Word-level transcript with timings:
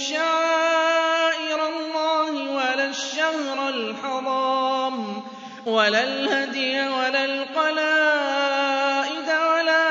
شعائر 0.00 1.68
الله 1.68 2.50
ولا 2.50 2.84
الشهر 2.84 3.68
الحرام 3.68 5.22
ولا 5.66 6.02
الهدي 6.02 6.80
ولا 6.80 7.24
القلائد 7.24 9.28
ولا 9.28 9.86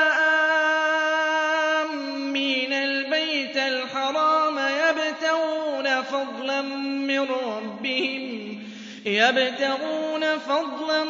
آمين 1.82 2.72
البيت 2.72 3.56
الحرام 3.56 4.58
يبتغون 4.58 6.02
فضلا 6.02 6.62
من 6.62 7.20
ربهم 7.20 8.58
يبتغون 9.06 10.38
فضلا 10.38 11.04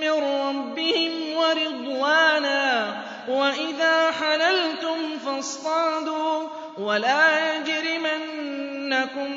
من 0.00 0.10
ربهم 0.10 1.12
ورضوانا 1.36 2.96
وإذا 3.28 4.10
حللتم 4.10 5.18
فاصطادوا 5.24 6.48
ولا 6.78 7.56
يجرمنكم 7.56 7.99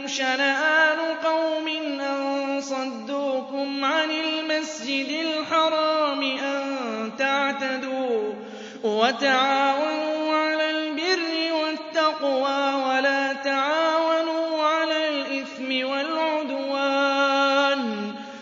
شنآن 0.08 1.00
قوم 1.24 1.68
أن 2.02 2.62
صدوكم 2.62 3.86
عن 3.86 4.12
المسجد 4.12 5.08
الحرام 5.10 6.22
أن 6.24 7.12
تعتدوا 7.18 8.34
وتعاونوا 8.84 10.34
على 10.34 10.70
البر 10.72 11.54
والتقوى 11.54 12.74
ولا 12.74 13.34
تعاونوا 13.34 14.64
على 14.64 15.10
الإثم 15.10 15.88
والعدوان. 15.90 17.82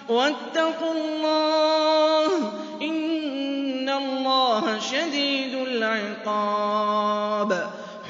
واتقوا 0.10 0.94
الله 0.94 2.54
إن 2.82 3.90
الله 3.90 4.80
شديد 4.80 5.56
العقاب. 5.56 7.52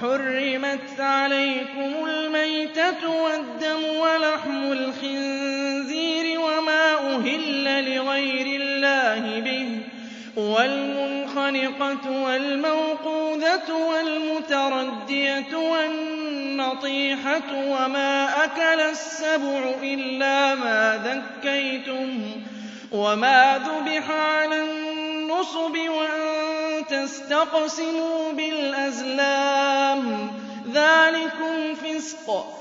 حرمت 0.02 1.00
عليكم 1.00 2.06
الميتة 2.78 3.10
والدم 3.10 3.84
ولحم 4.00 4.72
الخنزير 4.72 6.40
وما 6.40 6.94
أهل 6.94 7.96
لغير 7.96 8.62
الله 8.62 9.40
به 9.40 9.80
والمنخنقة 10.36 12.12
والموقوذة 12.12 13.74
والمتردية 13.74 15.56
والنطيحة 15.56 17.54
وما 17.54 18.44
أكل 18.44 18.82
السبع 18.82 19.74
إلا 19.84 20.56
ما 20.56 21.02
ذكيتم 21.06 22.20
وما 22.92 23.58
ذبح 23.58 24.12
على 24.12 24.64
النصب 24.64 25.78
وأن 25.78 26.86
تستقسموا 26.90 28.32
بالأزلام 28.32 30.32
ذلكم 30.74 31.76
فسق 31.76 32.61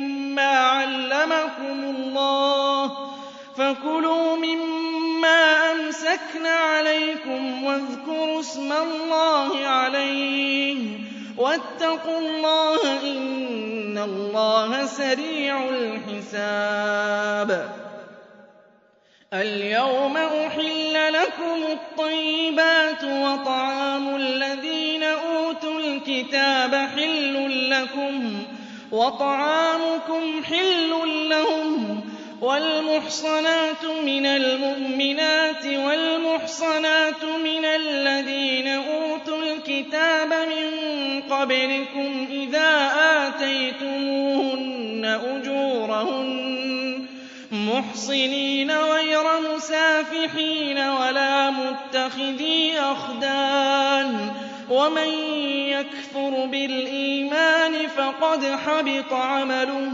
علمكم 0.39 1.95
الله 1.95 3.11
فكلوا 3.57 4.35
مما 4.35 5.71
أمسكن 5.71 6.45
عليكم 6.45 7.63
واذكروا 7.63 8.39
اسم 8.39 8.71
الله 8.71 9.67
عليه 9.67 10.99
واتقوا 11.37 12.19
الله 12.19 13.01
إن 13.03 13.97
الله 13.97 14.85
سريع 14.85 15.69
الحساب. 15.69 17.51
اليوم 19.33 20.17
أحل 20.17 21.13
لكم 21.13 21.63
الطيبات 21.71 23.03
وطعام 23.03 24.15
الذين 24.15 25.03
أوتوا 25.03 25.79
الكتاب 25.79 26.75
حل 26.75 27.69
لكم 27.69 28.43
وطعامكم 28.91 30.43
حل 30.43 30.89
لهم 31.29 32.01
والمحصنات 32.41 33.85
من 34.05 34.25
المؤمنات 34.25 35.65
والمحصنات 35.65 37.23
من 37.43 37.65
الذين 37.65 38.67
أوتوا 38.67 39.37
الكتاب 39.43 40.33
من 40.33 41.21
قبلكم 41.21 42.27
إذا 42.31 42.91
آتيتموهن 43.27 45.05
أجورهن 45.05 46.41
مُحْصِنِينَ 47.51 48.71
غَيْرَ 48.71 49.23
مُسَافِحِينَ 49.55 50.77
وَلَا 50.77 51.49
مُتَّخِذِي 51.49 52.79
أَخْدَانٍ 52.79 54.31
ۚ 54.31 54.71
وَمَن 54.71 55.09
يَكْفُرْ 55.67 56.00
بِالْإِيمَانِ 56.17 57.87
فَقَدْ 57.87 58.45
حَبِطَ 58.45 59.13
عَمَلُهُ 59.13 59.91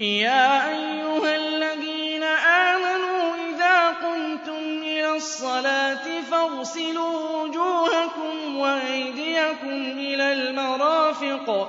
يَا 0.00 0.68
أَيُّهَا 0.68 1.36
الَّذِينَ 1.36 2.22
آمَنُوا 2.22 3.34
إِذَا 3.48 3.88
قُمْتُمْ 3.88 4.82
إِلَى 4.82 5.16
الصَّلَاةِ 5.16 6.20
فَاغْسِلُوا 6.30 7.42
وُجُوهَكُمْ 7.42 8.56
وَأَيْدِيَكُمْ 8.56 9.82
إِلَى 9.98 10.32
الْمَرَافِقِ 10.32 11.68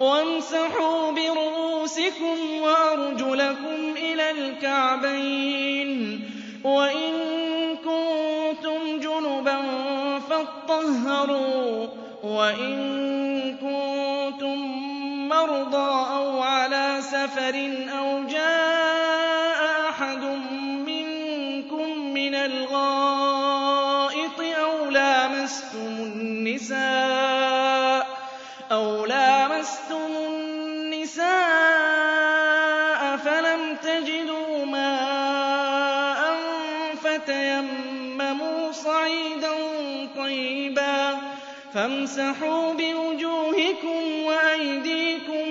وَامْسَحُوا 0.00 1.10
بِرُءُوسِكُمْ 1.12 2.36
وَأَرْجُلَكُمْ 2.62 3.94
إِلَى 3.96 4.30
الْكَعْبَيْنِ. 4.30 6.20
وَإِن 6.64 7.53
جُنُبًا 9.44 10.20
فَاطَّهَّرُوا 10.28 11.86
وَإِن 12.22 12.74
كُنتُم 13.60 14.58
مَّرْضَىٰ 15.28 16.06
أَوْ 16.16 16.42
عَلَىٰ 16.42 16.98
سَفَرٍ 17.02 17.54
أَوْ 17.98 18.24
جَاءَ 18.26 19.88
أَحَدٌ 19.88 20.22
مِّنكُم 20.88 21.98
مِّنَ 22.14 22.34
الْغَائِطِ 22.34 24.40
أَوْ 24.40 24.90
لَامَسْتُمُ 24.90 25.94
النِّسَاءَ 26.14 28.06
أَوْ 28.72 29.04
لَامَسْتُمُ 29.06 30.03
فَامْسَحُوا 42.14 42.72
بِوُجُوهِكُمْ 42.72 44.24
وَأَيْدِيكُم 44.26 45.48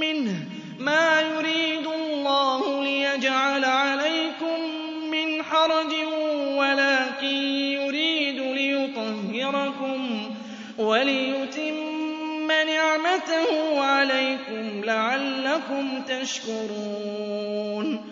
مِّنْهُ 0.00 0.32
ۚ 0.32 0.80
مَا 0.80 1.20
يُرِيدُ 1.20 1.86
اللَّهُ 1.86 2.84
لِيَجْعَلَ 2.84 3.64
عَلَيْكُم 3.64 4.58
حَرَجٍ 5.42 5.92
وَلَٰكِن 6.58 7.36
يُرِيدُ 7.78 8.38
لِيُطَهِّرَكُمْ 8.40 10.30
وَلِيُتِمَّ 10.78 12.48
نِعْمَتَهُ 12.52 13.80
عَلَيْكُمْ 13.80 14.84
لَعَلَّكُمْ 14.84 16.02
تَشْكُرُونَ 16.08 18.11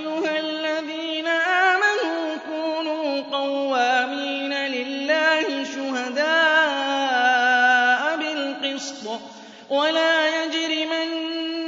وَلَا 9.71 10.43
يَجْرِمَنَّكُمْ 10.43 11.67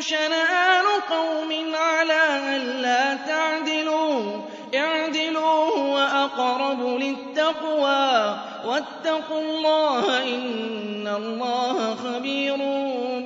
شَنَآنُ 0.00 0.84
قَوْمٍ 1.10 1.74
عَلَىٰ 1.74 2.56
أَلَّا 2.56 3.14
تَعْدِلُوا 3.14 4.36
ۚ. 4.36 4.40
اعْدِلُوا 4.76 5.64
هُوَ 5.78 5.98
أَقْرَبُ 5.98 6.80
لِلتَّقْوَىٰ 7.00 8.36
ۖ. 8.36 8.38
وَاتَّقُوا 8.66 9.40
اللَّهَ 9.40 10.02
ۚ 10.20 10.22
إِنَّ 10.22 11.08
اللَّهَ 11.16 11.94
خَبِيرٌ 11.94 12.56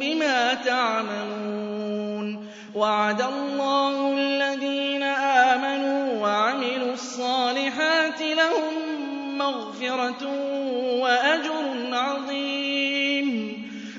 بِمَا 0.01 0.55
تَعْمَلُونَ. 0.55 2.47
وَعَدَ 2.75 3.23
اللَّهُ 3.23 4.13
الَّذِينَ 4.19 5.03
آمَنُوا 5.03 6.23
وَعَمِلُوا 6.23 6.93
الصَّالِحَاتِ 6.93 8.21
لَهُم 8.23 8.75
مَّغْفِرَةٌ 9.39 10.23
وَأَجْرٌ 11.03 11.88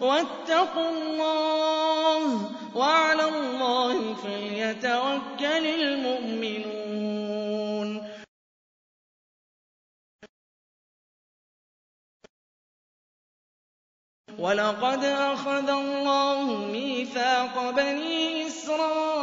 وَاتَّقُوا 0.00 0.90
اللَّهَ 0.90 2.38
ۚ 2.38 2.50
وَعَلَى 2.76 3.24
اللَّهِ 3.28 4.14
فَلْيَتَوَكَّلِ 4.14 5.66
الْمُؤْمِنُونَ. 5.80 6.74
وَلَقَدْ 14.38 15.04
أَخَذَ 15.04 15.68
اللَّهُ 15.70 16.42
مِيثَاقَ 16.66 17.70
بَنِي 17.70 18.46
إِسْرَائِيلَ 18.46 19.14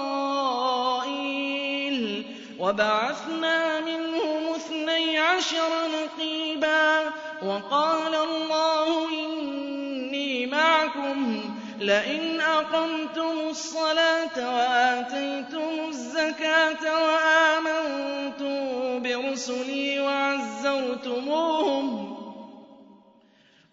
وَبَعَثْنَا 2.59 3.79
مِنْهُمُ 3.79 4.53
اثْنَيْ 4.55 5.17
عَشَرَ 5.17 5.87
نَقِيبًا 5.87 7.09
ۖ 7.09 7.13
وَقَالَ 7.43 8.15
اللَّهُ 8.15 9.09
إِنِّي 9.09 9.80
مَعَكُمْ 10.45 11.41
ۖ 11.41 11.43
لَئِنْ 11.83 12.41
أَقَمْتُمُ 12.41 13.39
الصَّلَاةَ 13.49 14.55
وَآتَيْتُمُ 14.55 15.69
الزَّكَاةَ 15.89 16.83
وَآمَنتُم 17.03 18.59
بِرُسُلِي 19.03 19.99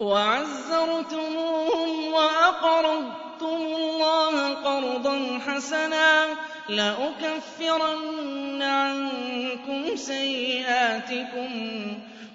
وَعَزَّرْتُمُوهُمْ 0.00 2.12
وَأَقْرَضْتُمُ 2.12 3.56
اللَّهَ 3.76 4.54
قَرْضًا 4.54 5.38
حَسَنًا 5.46 6.26
لَّأُكَفِّرَنَّ 6.68 8.62
عَنكُمْ 8.62 9.96
سَيِّئَاتِكُمْ 9.96 11.50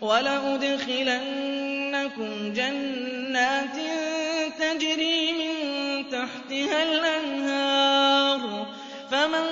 وَلَأُدْخِلَنَّكُمْ 0.02 1.14
جَنَّاتٍ 2.54 4.13
تَجْرِي 4.64 5.32
مِن 5.34 5.54
تَحْتِهَا 6.10 6.84
الْأَنْهَارُ 6.84 8.40
ۚ 8.66 8.68
فَمَن 9.12 9.46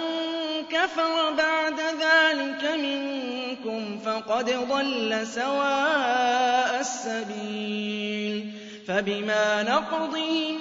كَفَرَ 0.69 1.31
بَعْدَ 1.31 1.79
ذَٰلِكَ 1.79 2.63
مِنكُمْ 2.63 3.99
فَقَدْ 4.05 4.45
ضَلَّ 4.69 5.27
سَوَاءَ 5.27 6.79
السَّبِيلِ 6.79 8.51
فَبِمَا 8.87 9.63
نَقْضِهِم 9.63 10.55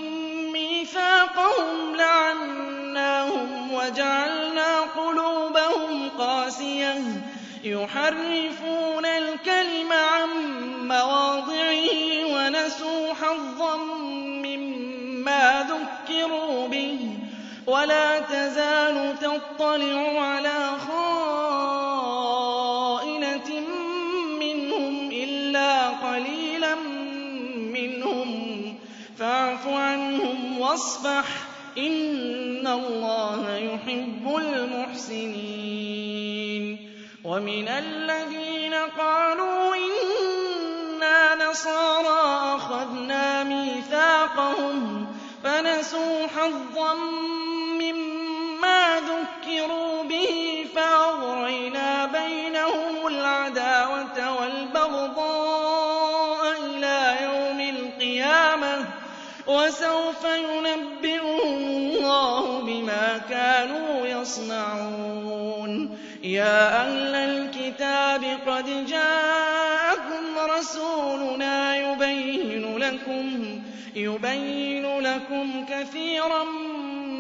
مِّيثَاقَهُمْ 0.53 1.97
لَعَنَّاهُمْ 1.97 3.73
وَجَعَلْنَا 3.75 4.81
قُلُوبَهُمْ 4.81 6.09
قَاسِيَةً 6.19 6.95
يُحَرِّفُونَ 7.65 9.05
الْكَلِمَ 9.07 9.93
عَن 9.93 10.29
مَّوَاضِعِهِ 10.89 12.10
وَنَسُوا 12.51 13.15
حَظًّا 13.15 13.77
مِّمَّا 14.43 15.63
ذُكِّرُوا 15.71 16.69
بِهِ 16.69 16.99
ۚ 17.17 17.21
وَلَا 17.69 18.21
تَزَالُ 18.21 19.19
تَطَّلِعُ 19.19 20.21
عَلَىٰ 20.21 20.71
خَائِنَةٍ 20.89 22.01
مِّنْهُمْ 24.41 25.11
إِلَّا 25.13 25.89
قَلِيلًا 25.89 26.75
مِّنْهُمْ 27.55 28.29
ۖ. 28.73 28.75
فَاعْفُ 29.19 29.67
عَنْهُمْ 29.69 30.59
وَاصْفَحْ 30.61 31.25
ۚ 31.39 31.43
إِنَّ 31.79 32.67
اللَّهَ 32.67 33.57
يُحِبُّ 33.57 34.37
الْمُحْسِنِينَ. 34.37 35.51
وَمِنَ 37.25 37.69
الَّذِينَ 37.69 38.75
قَالُوا 38.99 39.75
إِنَّا 39.75 40.00
نَصَارَىٰ 41.51 42.55
أَخَذْنَا 42.57 43.43
مِيثَاقَهُمْ 43.45 45.07
فَنَسُوا 45.45 46.27
حَظًّا 46.27 46.95
مِّمَّا 47.83 49.01
ذُكِّرُوا 49.01 50.03
بِهِ 50.03 50.65
فَأَغْرَيْنَا 50.75 52.07
بَيْنَهُمُ 52.07 53.07
الْعَدَاوَةَ 53.07 54.41
وَالْبَغْضَاءَ 54.41 55.21
إِلَىٰ 56.65 57.19
يَوْمِ 57.23 57.61
الْقِيَامَةِ 57.61 58.77
ۚ 58.85 58.87
وَسَوْفَ 59.47 60.25
يُنَبِّئُهُمُ 60.25 61.59
اللَّهُ 61.67 62.61
بِمَا 62.61 63.21
كَانُوا 63.31 64.07
يَصْنَعُونَ. 64.07 65.99
يَا 66.23 66.83
أَهْلَ 66.83 67.15
الْكِتَابِ 67.15 68.25
قَدْ 68.47 68.69
جَاءَكُمْ 70.41 70.53
رَسُولُنَا 70.59 71.77
يُبَيِّنُ 73.97 74.99
لَكُمْ 75.01 75.65
كَثِيرًا 75.69 76.45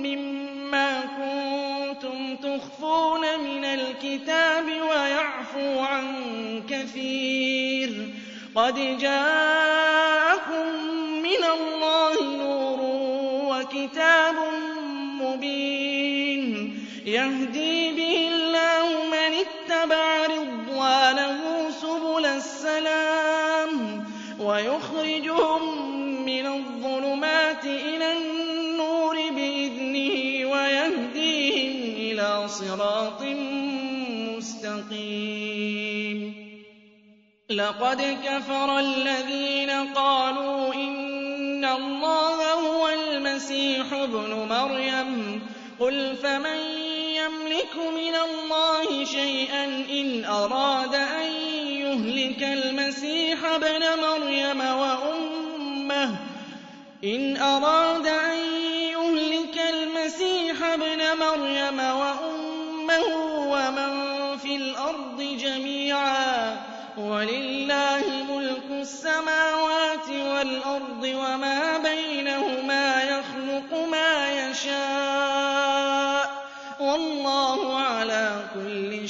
مِّمَّا 0.04 1.00
كُنتُمْ 1.18 2.36
تُخْفُونَ 2.36 3.20
مِنَ 3.20 3.64
الْكِتَابِ 3.64 4.64
وَيَعْفُو 4.64 5.78
عَن 5.80 6.06
كَثِيرٍ 6.68 7.88
ۚ. 7.90 8.10
قَدْ 8.58 8.74
جَاءَكُم 9.00 10.66
مِّنَ 11.22 11.42
اللَّهِ 11.58 12.36
نُورٌ 12.36 12.80
وَكِتَابٌ 13.52 14.34
مُّبِينٌ 15.22 16.42
يَهْدِي 17.06 17.92
بِهِ 17.92 18.28
اللَّهُ 18.32 19.04
مَنِ 19.14 19.32
اتَّبَعَ 19.44 20.26
رِضْوَانَهُ 20.26 20.59
السَّلَامِ 22.40 24.04
وَيُخْرِجُهُم 24.40 25.62
مِّنَ 26.24 26.46
الظُّلُمَاتِ 26.46 27.64
إِلَى 27.64 28.12
النُّورِ 28.18 29.16
بِإِذْنِهِ 29.16 30.16
وَيَهْدِيهِمْ 30.52 31.72
إِلَىٰ 31.96 32.48
صِرَاطٍ 32.48 33.22
مُّسْتَقِيمٍ. 34.36 36.18
لَّقَدْ 37.50 38.00
كَفَرَ 38.24 38.78
الَّذِينَ 38.78 39.70
قَالُوا 39.94 40.74
إِنَّ 40.74 41.64
اللَّهَ 41.64 42.38
هُوَ 42.52 42.88
الْمَسِيحُ 42.88 43.92
ابْنُ 43.92 44.32
مَرْيَمَ. 44.48 45.40
قُلْ 45.80 46.16
فَمَن 46.16 46.60
يَمْلِكُ 47.20 47.74
مِنَ 47.76 48.14
اللَّهِ 48.14 49.04
شَيْئًا 49.04 49.64
إِنْ 49.90 50.24
أَرَادَ 50.24 50.94
أَن 50.94 51.49
يُهْلِكَ 51.90 52.42
الْمَسِيحَ 52.42 53.44
ابْنَ 53.44 53.82
مَرْيَمَ 54.06 54.60
وَأُمَّهُ. 54.60 56.10
إِنْ 57.04 57.36
أَرَادَ 57.36 58.06
أَن 58.06 58.38
يُهْلِكَ 58.96 59.56
الْمَسِيحَ 59.74 60.62
ابْنَ 60.62 61.00
مَرْيَمَ 61.18 61.78
وَأُمَّهُ 61.78 63.06
وَمَن 63.54 63.92
فِي 64.38 64.56
الْأَرْضِ 64.56 65.18
جَمِيعًا 65.40 66.56
وَلِلَّهِ 66.98 68.04
مُلْكُ 68.30 68.66
السَّمَاوَاتِ 68.70 70.08
وَالْأَرْضِ 70.10 71.02
وَمَا 71.04 71.78
بَيْنَهُمَا 71.78 73.02
يَخْلُقُ 73.02 73.70
مَا 73.90 74.12
يَشَاءُ 74.50 76.24
ۚ. 76.26 76.30
وَاللَّهُ 76.80 77.78
عَلَىٰ 77.78 78.44
كُلِّ 78.54 79.08
شَيْءٍ 79.08 79.09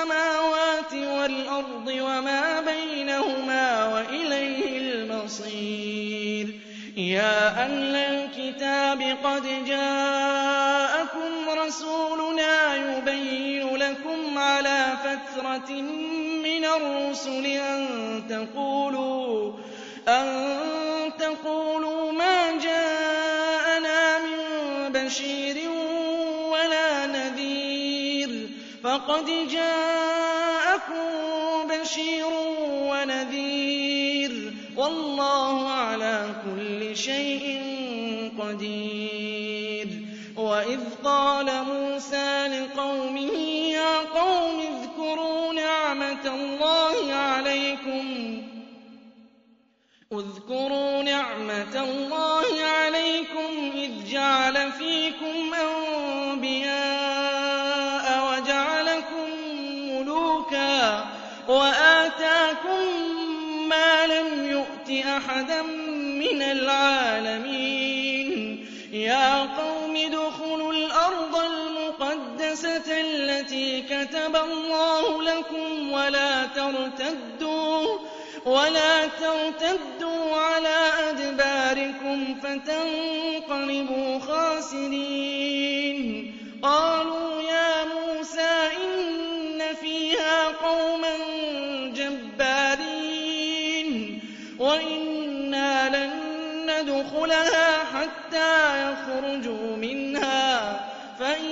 السَّمَاوَاتِ 0.00 0.92
وَالْأَرْضِ 0.94 1.86
وَمَا 1.88 2.60
بَيْنَهُمَا 2.60 3.86
ۖ 3.88 3.92
وَإِلَيْهِ 3.92 4.78
الْمَصِيرُ. 4.78 6.46
يَا 6.96 7.48
أَهْلَ 7.48 7.96
الْكِتَابِ 7.96 9.02
قَدْ 9.24 9.42
جَاءَكُمْ 9.66 11.32
رَسُولُنَا 11.66 12.74
يُبَيِّنُ 12.76 13.76
لَكُمْ 13.76 14.38
عَلَىٰ 14.38 14.96
فَتْرَةٍ 15.04 15.70
مِّنَ 16.44 16.64
الرُّسُلِ 16.64 17.46
أَن 20.08 21.12
تَقُولُوا 21.18 22.12
مَا 22.12 22.58
جَاءَنَا 22.62 22.99
فَقَدْ 28.90 29.26
جَاءَكُم 29.50 31.06
بَشِيرٌ 31.70 32.26
وَنَذِيرٌ 32.90 34.30
ۗ 34.30 34.78
وَاللَّهُ 34.78 35.68
عَلَىٰ 35.68 36.26
كُلِّ 36.44 36.96
شَيْءٍ 36.96 37.60
قَدِيرٌ. 38.38 39.88
وَإِذْ 40.36 40.80
قَالَ 41.04 41.46
مُوسَىٰ 41.64 42.48
لِقَوْمِهِ 42.48 43.34
يَا 43.78 43.96
قَوْمِ 43.98 44.58
اذْكُرُوا 44.60 45.52
نِعْمَةَ 45.52 46.24
اللَّهِ 46.26 47.14
عَلَيْكُمْ. 47.14 48.42
أَحَدًا 65.20 65.62
مِّنَ 66.22 66.42
الْعَالَمِينَ. 66.42 68.30
يَا 68.92 69.40
قَوْمِ 69.42 69.96
ادْخُلُوا 69.96 70.72
الْأَرْضَ 70.72 71.36
الْمُقَدَّسَةَ 71.36 73.00
الَّتِي 73.00 73.82
كَتَبَ 73.82 74.36
اللَّهُ 74.36 75.22
لَكُمْ 75.22 75.92
وَلَا 78.46 79.06
تَرْتَدُّوا 79.06 80.36
عَلَىٰ 80.36 80.92
أَدْبَارِكُمْ 81.10 82.34
فَتَنقَلِبُوا 82.42 84.18
خَاسِرِينَ. 84.18 86.00
قَالُوا 86.62 87.19
نَّدْخُلَهَا 97.20 97.84
حَتَّىٰ 97.84 98.92
يَخْرُجُوا 98.92 99.76
مِنْهَا 99.76 100.72
ۖ 100.72 100.76
فَإِن 101.18 101.44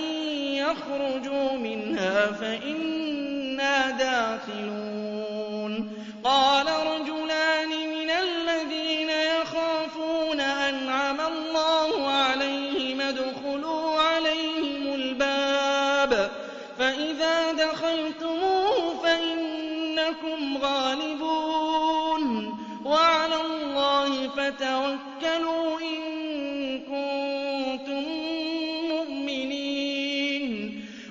يَخْرُجُوا 0.54 1.52
مِنْهَا 1.52 2.32
فَإِنَّا 2.32 3.90
دَاخِلُونَ. 3.90 5.92
قَالَ 6.24 6.66
رَجُلَانِ 6.66 7.68
مِنَ 7.68 8.10
الَّذِينَ 8.10 9.10
يَخَافُونَ 9.10 10.40
أَنْعَمَ 10.40 11.20
اللَّهُ 11.20 12.08
عَلَيْهِمُ 12.08 13.00
ادْخُلُوا 13.00 14.02
عَلَيْهِمُ 14.02 14.94
الْبَابَ. 14.94 16.30
فَإِذَا 16.78 17.52
دَخَلْتُمُوهُ 17.52 19.02
فَإِنَّكُمْ 19.02 20.58
غَالِبُونَ. 20.58 22.58
وَعَلَى 22.84 23.34
اللَّهِ 23.40 24.28
فَتَوَكَّلُوا 24.28 25.07
إِن 25.24 26.78
كُنتُم 26.78 28.04
مُّؤْمِنِينَ 28.92 30.50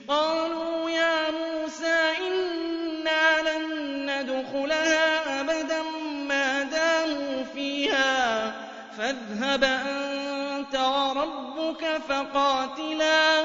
قَالُوا 0.08 0.90
يَا 0.90 1.32
مُوسَىٰ 1.32 2.12
إِنَّا 2.28 3.42
لَن 3.48 3.64
نَّدْخُلَهَا 4.06 5.42
أَبَدًا 5.42 5.82
مَّا 6.28 6.64
دَامُوا 6.64 7.44
فِيهَا 7.44 8.52
فَاذْهَبْ 8.98 9.64
أَنتَ 9.64 10.76
وَرَبُّكَ 10.76 11.84
فَقَاتِلَا 12.10 13.42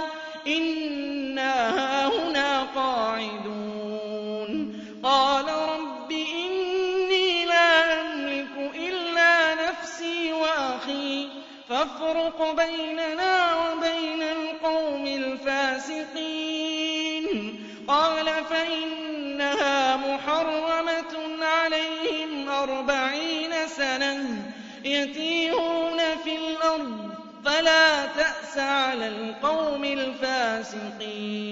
إِنَّا 0.47 1.55
هَاهُنَا 1.79 2.63
قَاعِدُونَ 2.63 3.92
فَافْرُقْ 11.83 12.53
بَيْنَنَا 12.53 13.55
وَبَيْنَ 13.57 14.23
الْقَوْمِ 14.23 15.07
الْفَاسِقِينَ. 15.07 16.07
قَالَ 17.89 18.27
فَإِنَّهَا 18.51 19.97
مُحَرَّمَةٌ 19.97 21.45
عَلَيْهِمْ 21.45 22.49
أَرْبَعِينَ 22.49 23.51
سَنَةً 23.67 24.43
يَتِيهُونَ 24.85 25.99
فِي 26.25 26.37
الْأَرْضِ 26.37 27.11
ۚ 27.11 27.13
فَلَا 27.45 28.07
تَأْسَ 28.07 28.59
عَلَى 28.59 29.09
الْقَوْمِ 29.09 29.85
الْفَاسِقِينَ. 29.85 31.52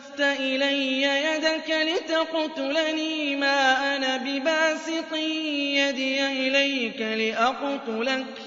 بَسَطْتَ 0.21 0.39
إِلَيَّ 0.39 1.01
يَدَكَ 1.01 1.69
لِتَقْتُلَنِي 1.69 3.35
مَا 3.35 3.95
أَنَا 3.97 4.17
بِبَاسِطٍ 4.17 5.13
يَدِيَ 5.13 6.27
إِلَيْكَ 6.27 7.01
لِأَقْتُلَكَ 7.01 8.25
ۖ. 8.37 8.41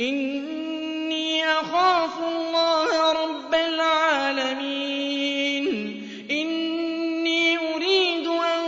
إِنِّي 0.00 1.44
أَخَافُ 1.44 2.18
اللَّهَ 2.18 3.12
رَبَّ 3.12 3.54
الْعَالَمِينَ. 3.54 5.66
إِنِّي 6.30 7.58
أُرِيدُ 7.58 8.26
أَن 8.26 8.64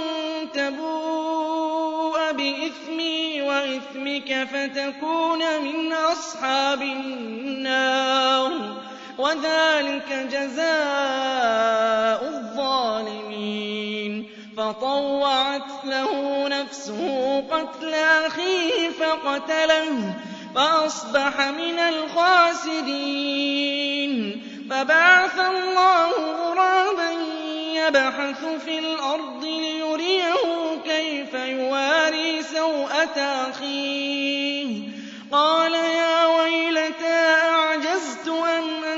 تَبُوءَ 0.54 2.32
بِإِثْمِي 2.32 3.42
وَإِثْمِكَ 3.42 4.48
فَتَكُونَ 4.52 5.62
مِنْ 5.62 5.92
أَصْحَابِ 5.92 6.82
النَّارِ. 6.82 8.83
وذلك 9.18 10.28
جزاء 10.32 12.20
الظالمين. 12.28 13.94
فطوعت 14.56 15.84
له 15.84 16.48
نفسه 16.48 17.40
قتل 17.40 17.94
أخيه 17.94 18.90
فقتله 18.90 20.14
فأصبح 20.54 21.40
من 21.40 21.78
الخاسرين. 21.78 23.04
فبعث 24.70 25.38
الله 25.38 26.10
غرابا 26.10 27.10
يبحث 27.74 28.44
في 28.64 28.78
الأرض 28.78 29.44
ليريه 29.44 30.34
كيف 30.84 31.34
يواري 31.34 32.42
سوءة 32.42 33.18
أخيه. 33.50 34.88
قال 35.32 35.74
يا 35.74 36.26
ويلتى 36.26 37.36
أعجزت 37.50 38.28
أن 38.28 38.93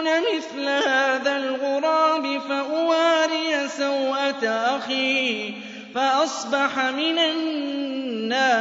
أكون 0.00 0.36
مثل 0.36 0.68
هذا 0.68 1.36
الغراب 1.36 2.40
فأواري 2.48 3.68
سوءة 3.68 4.48
أخي 4.76 5.54
فأصبح 5.94 6.78
من 6.78 7.18
النادمين. 7.18 8.60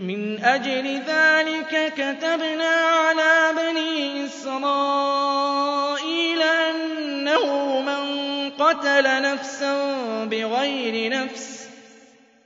من 0.00 0.44
أجل 0.44 1.02
ذلك 1.06 1.92
كتبنا 1.96 2.74
على 2.74 3.52
بني 3.56 4.26
إسرائيل 4.26 5.22
أنه 6.42 7.80
من 7.80 8.50
قتل 8.50 9.22
نفسا 9.22 9.74
بغير 10.24 11.12
نفس 11.12 11.55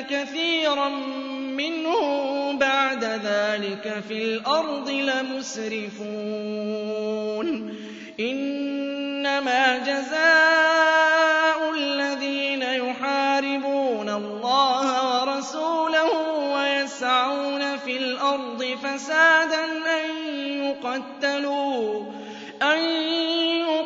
كثيرا 0.00 0.88
منهم 1.56 2.58
بعد 2.58 3.04
ذلك 3.04 4.02
في 4.08 4.22
الأرض 4.22 4.90
لمسرفون. 4.90 6.04
إنما 8.20 9.78
جزاء 9.78 11.70
الذين 11.74 12.62
يحاربون 12.62 14.08
الله 14.08 15.20
ورسوله 15.20 16.10
ويسعون 16.54 17.76
في 17.76 17.96
الأرض 17.96 18.64
فسادا 18.82 19.64
أن 19.64 20.06
يقتلوا 20.64 22.02
أن 22.62 22.78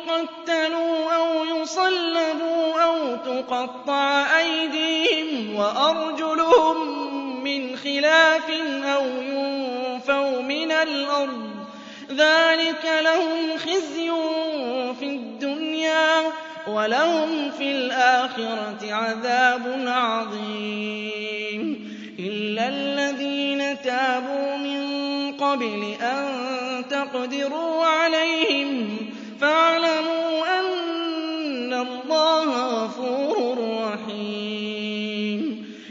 يقتلوا 0.09 1.15
أو 1.15 1.45
يصلبوا 1.45 2.83
أو 2.83 3.15
تقطع 3.15 4.39
أيديهم 4.39 5.55
وأرجلهم 5.55 6.99
من 7.43 7.75
خلاف 7.75 8.49
أو 8.83 9.05
ينفوا 9.05 10.41
من 10.41 10.71
الأرض. 10.71 11.49
ذلك 12.11 12.85
لهم 13.01 13.57
خزي 13.57 14.11
في 14.99 15.05
الدنيا 15.05 16.31
ولهم 16.67 17.51
في 17.51 17.71
الآخرة 17.71 18.93
عذاب 18.93 19.83
عظيم. 19.87 21.89
إلا 22.19 22.67
الذين 22.67 23.81
تابوا 23.81 24.57
من 24.57 24.79
قبل 25.33 25.95
أن 26.01 26.49
تقدروا 26.89 27.85
عليهم 27.85 29.08
فاعلموا 29.41 30.59
أن 30.59 31.73
الله 31.73 32.83
غفور 32.83 33.57
رحيم. 33.83 35.39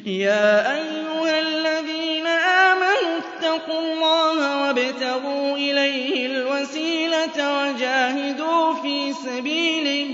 يا 0.06 0.74
أيها 0.76 1.40
الذين 1.40 2.26
آمنوا 2.26 3.18
اتقوا 3.18 3.80
الله 3.80 4.38
وابتغوا 4.62 5.56
إليه 5.56 6.26
الوسيلة 6.26 7.38
وجاهدوا 7.58 8.74
في 8.74 9.12
سبيله 9.12 10.08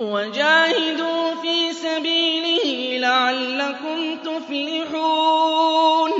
وجاهدوا 0.00 1.34
في 1.42 1.72
سبيله 1.72 2.98
لعلكم 2.98 4.16
تفلحون. 4.24 6.12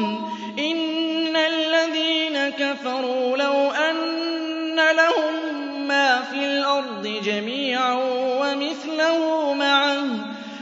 إن 0.59 1.37
الذين 1.37 2.49
كفروا 2.49 3.37
لو 3.37 3.70
جميعا 7.41 7.95
ومثله 8.41 9.55
معه 9.55 10.05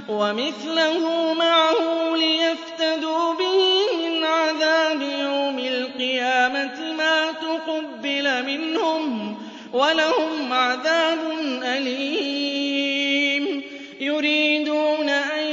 ومثله 0.08 1.34
معه 1.34 2.16
ليفتدوا 2.16 3.34
به 3.34 3.80
من 3.98 4.24
عذاب 4.24 5.02
يوم 5.02 5.58
القيامة 5.58 6.92
ما 6.98 7.32
تقبل 7.32 8.44
منهم 8.46 9.36
ولهم 9.72 10.52
عذاب 10.52 11.18
أليم. 11.62 13.62
يريدون 14.00 15.08
أن 15.08 15.46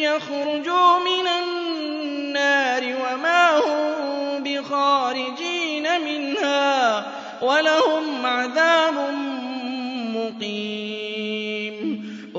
يخرجوا 0.00 0.98
من 0.98 1.26
النار 1.42 2.82
وما 2.84 3.58
هم 3.58 4.42
بخارجين 4.42 6.00
منها 6.00 7.06
ولهم 7.42 8.26
عذاب 8.26 8.85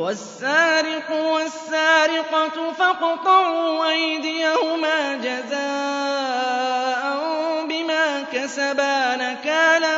والسارق 0.07 1.11
والسارقة 1.11 2.71
فاقطعوا 2.79 3.89
أيديهما 3.89 5.15
جزاء 5.15 7.03
بما 7.69 8.21
كسبا 8.33 9.15
نكالا 9.15 9.97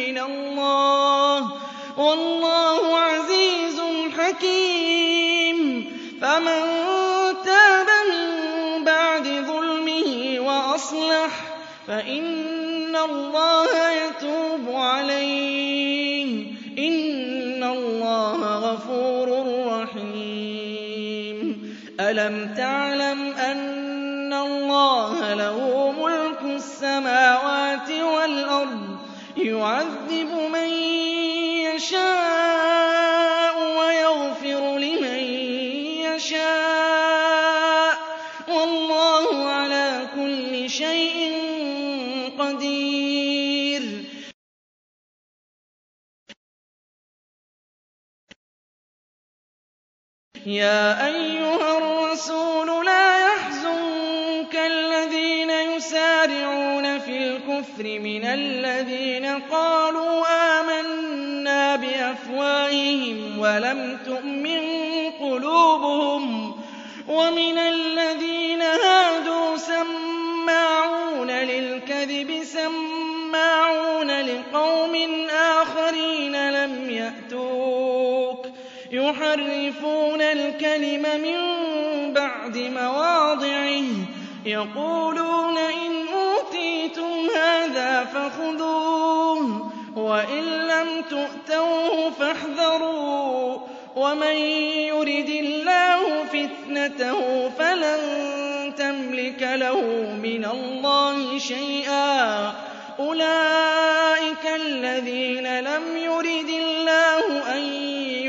من 0.00 0.18
الله. 0.18 1.52
والله 1.96 2.98
عزيز 2.98 3.80
حكيم. 4.18 5.58
فمن 6.22 6.62
تاب 7.44 7.86
من 8.10 8.84
بعد 8.84 9.24
ظلمه 9.24 10.36
وأصلح 10.40 11.30
فإن 11.88 12.96
الله 12.96 13.90
يتوب 13.90 14.74
عليه. 14.74 15.29
ألم 22.30 22.54
تعلم 22.54 23.32
أن 23.32 24.32
الله 24.32 25.34
له 25.34 25.92
ملك 25.92 26.42
السماوات 26.42 27.90
والأرض 27.90 28.98
يعذب 29.36 30.30
من 30.52 30.68
يشاء 31.74 33.54
ويغفر 33.78 34.78
لمن 34.78 35.18
يشاء 36.06 37.98
والله 38.48 39.48
على 39.48 40.06
كل 40.14 40.70
شيء 40.70 41.32
قدير 42.38 43.82
يا 50.46 51.09
الكفر 57.80 57.98
من 58.00 58.24
الذين 58.24 59.26
قالوا 59.50 60.24
آمنا 60.60 61.76
بأفواههم 61.76 63.38
ولم 63.38 63.98
تؤمن 64.06 64.60
قلوبهم 65.20 66.54
ومن 67.08 67.58
الذين 67.58 68.62
هادوا 68.62 69.56
سماعون 69.56 71.30
للكذب 71.30 72.42
سماعون 72.42 74.10
لقوم 74.20 74.94
آخرين 75.30 76.50
لم 76.50 76.90
يأتوك 76.90 78.46
يُحَرِّفُونَ 78.92 80.20
الْكَلِمَ 80.20 81.02
مِن 81.22 81.38
بَعْدِ 82.12 82.58
مَوَاضِعِهِ 82.58 83.84
يَقُولُونَ 84.46 85.58
إِنْ 85.58 85.99
هَٰذَا 87.70 88.04
فَخُذُوهُ 88.04 89.70
وَإِن 89.96 90.42
لَّمْ 90.44 90.88
تُؤْتَوْهُ 91.10 92.10
فَاحْذَرُوا 92.10 93.56
ۚ 93.56 93.60
وَمَن 93.96 94.36
يُرِدِ 94.90 95.28
اللَّهُ 95.28 96.24
فِتْنَتَهُ 96.24 97.48
فَلَن 97.58 98.00
تَمْلِكَ 98.78 99.42
لَهُ 99.42 99.80
مِنَ 100.22 100.44
اللَّهِ 100.44 101.38
شَيْئًا. 101.38 102.52
أُولَٰئِكَ 102.98 104.46
الَّذِينَ 104.56 105.60
لَمْ 105.60 105.82
يُرِدِ 105.96 106.48
اللَّهُ 106.48 107.54
أَن 107.56 107.62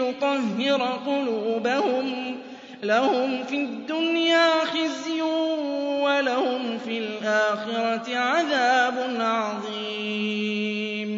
يُطَهِّرَ 0.01 0.99
قُلُوبَهُمْ 1.05 2.35
ۚ 2.35 2.37
لَهُمْ 2.85 3.43
فِي 3.43 3.55
الدُّنْيَا 3.55 4.65
خِزْيٌ 4.65 5.21
وَلَهُمْ 6.21 6.77
فِي 6.77 6.97
الْآخِرَةِ 6.97 8.17
عَذَابٌ 8.17 9.15
عَظِيمٌ. 9.21 11.09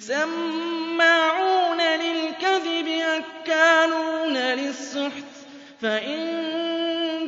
سَمَّاعُونَ 0.00 1.80
لِلْكَذِبِ 1.80 2.88
أَكَّالُونَ 2.88 4.36
لِلسُّحْتِ 4.36 5.24
فَإِن 5.82 6.18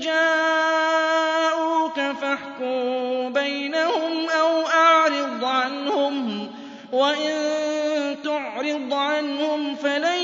جَاءُوكَ 0.00 2.00
فَاحْكُم 2.20 3.32
بَيْنَهُمْ 3.32 4.28
أَوْ 4.30 4.66
أَعْرِضْ 4.66 5.44
عَنْهُمْ 5.44 6.46
ۖ 6.46 6.50
وَإِن 6.94 7.36
تُعْرِضْ 8.24 8.94
عَنْهُمْ 8.94 9.74
فَلَن 9.74 10.20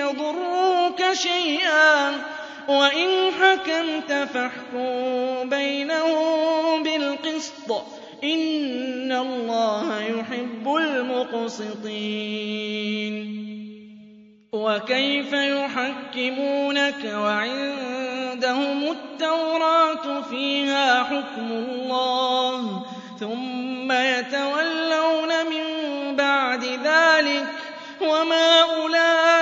يَضُرُّوكَ 0.00 1.12
شَيْئًا. 1.12 2.31
وَإِنْ 2.68 3.32
حَكَمْتَ 3.32 4.12
فَاحْكُم 4.34 5.48
بَيْنَهُم 5.48 6.82
بِالْقِسْطِ 6.82 7.72
ۚ 7.72 7.84
إِنَّ 8.24 9.12
اللَّهَ 9.12 10.02
يُحِبُّ 10.02 10.76
الْمُقْسِطِينَ 10.76 11.92
وَكَيْفَ 14.52 15.32
يُحَكِّمُونَكَ 15.32 17.04
وَعِندَهُمُ 17.04 18.90
التَّوْرَاةُ 18.90 20.20
فِيهَا 20.30 21.02
حُكْمُ 21.02 21.52
اللَّهِ 21.52 22.86
ثُمَّ 23.20 23.92
يَتَوَلَّوْنَ 23.92 25.28
مِن 25.50 25.66
بَعْدِ 26.16 26.64
ذَٰلِكَ 26.64 27.46
وَمَا 28.00 28.60
أُولَٰئِكَ 28.62 29.41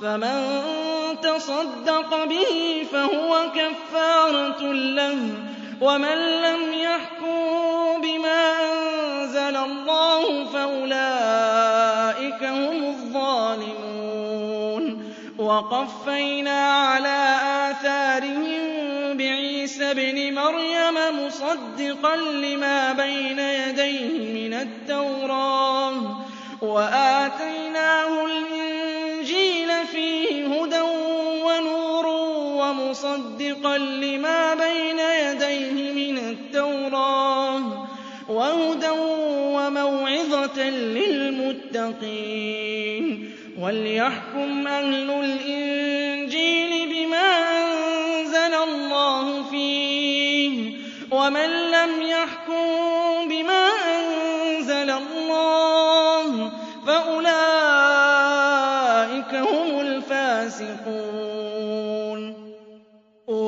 فَمَن 0.00 0.56
تَصَدَّقَ 1.22 2.24
بِهِ 2.24 2.86
فَهُوَ 2.92 3.50
كَفَّارَةٌ 3.54 4.72
لَّهُ 4.72 5.14
ۚ 5.14 5.18
وَمَن 5.82 6.16
لَّمْ 6.42 6.72
يَحْكُم 6.72 8.00
بِمَا 8.02 8.52
أَنزَلَ 8.72 9.56
اللَّهُ 9.56 10.44
فَأُولَٰئِكَ 10.44 12.44
هُمُ 12.44 12.84
الظَّالِمُونَ 12.94 14.84
وَقَفَّيْنَا 15.38 16.60
عَلَىٰ 16.76 17.36
آثَارِهِم 17.70 19.16
بِعِيسَى 19.16 19.90
ابْنِ 19.90 20.34
مَرْيَمَ 20.34 21.24
مُصَدِّقًا 21.26 22.16
لِّمَا 22.16 22.92
بَيْنَ 22.92 23.38
يَدَيْهِ 23.38 24.48
مِنَ 24.48 24.54
التَّوْرَاةِ 24.54 26.16
وَآتَيْنَاهُ 26.62 28.26
الْإِنجِيلَ 28.26 28.59
وَمُصَدِّقًا 32.70 33.78
لِّمَا 33.78 34.54
بَيْنَ 34.54 34.98
يَدَيْهِ 34.98 35.92
مِنَ 35.92 36.18
التَّوْرَاةِ 36.18 37.88
وَهُدًى 38.28 38.90
وَمَوْعِظَةً 39.56 40.70
لِّلْمُتَّقِينَ 40.70 42.10
وَلْيَحْكُمْ 43.60 44.66
أَهْلُ 44.66 45.10
الْإِنجِيلِ 45.10 46.72
بِمَا 46.94 47.28
أَنزَلَ 47.58 48.54
اللَّهُ 48.68 49.42
فِيهِ 49.50 50.70
ۚ 50.70 50.74
وَمَن 51.12 51.50
لَّمْ 51.74 52.02
يَحْكُم 52.02 52.64
بِمَا 53.28 53.69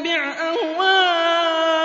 تَتَّبِعْ 0.00 0.32
أَهْوَاءَهُمْ 0.48 1.80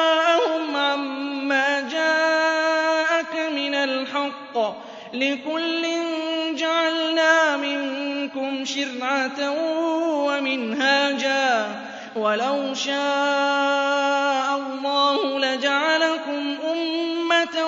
عَمَّا 0.75 1.81
جَاءَكَ 1.81 3.35
مِنَ 3.55 3.73
الْحَقِّ 3.75 4.55
ۚ 4.55 4.75
لِكُلٍّ 5.13 5.83
جَعَلْنَا 6.55 7.57
مِنكُمْ 7.57 8.65
شِرْعَةً 8.65 9.51
وَمِنْهَاجًا 10.27 11.63
ۚ. 11.67 11.67
وَلَوْ 12.17 12.73
شَاءَ 12.73 14.55
اللَّهُ 14.57 15.39
لَجَعَلَكُمْ 15.39 16.55
أُمَّةً 16.71 17.65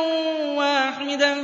وَاحِدَةً. 0.57 1.35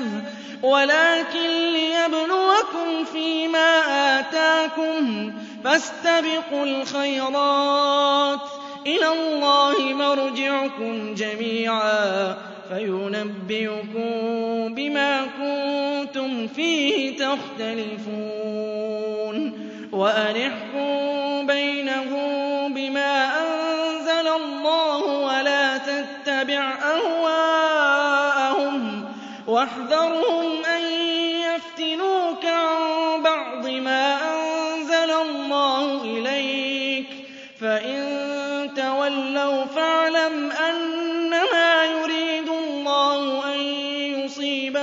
وَلَٰكِن 0.64 1.50
لِّيَبْلُوَكُمْ 1.74 3.04
فِي 3.14 3.48
مَا 3.48 3.72
آتَاكُمْ 4.20 5.32
ۖ. 5.32 5.34
فَاسْتَبِقُوا 5.64 6.64
الْخَيْرَاتِ 6.66 8.40
ۚ 8.40 8.53
إِلَى 8.88 9.08
اللَّهِ 9.08 9.94
مَرْجِعُكُمْ 9.94 11.14
جَمِيعًا 11.14 12.38
فَيُنَبِّئُكُم 12.70 14.10
بِمَا 14.76 15.26
كُنتُمْ 15.26 16.48
فِيهِ 16.48 17.18
تَخْتَلِفُونَ 17.18 18.44
وَأَنِ 19.92 20.36
بَيْنَهُم 21.48 22.74
بِمَا 22.74 23.26
أَنزَلَ 23.40 24.28
اللَّهُ 24.28 25.06
وَلَا 25.06 25.78
تَتَّبِعْ 25.78 26.74
أَهْوَاءَهُمْ 26.96 28.34
وَاحْذَرْهُمْ 29.48 30.66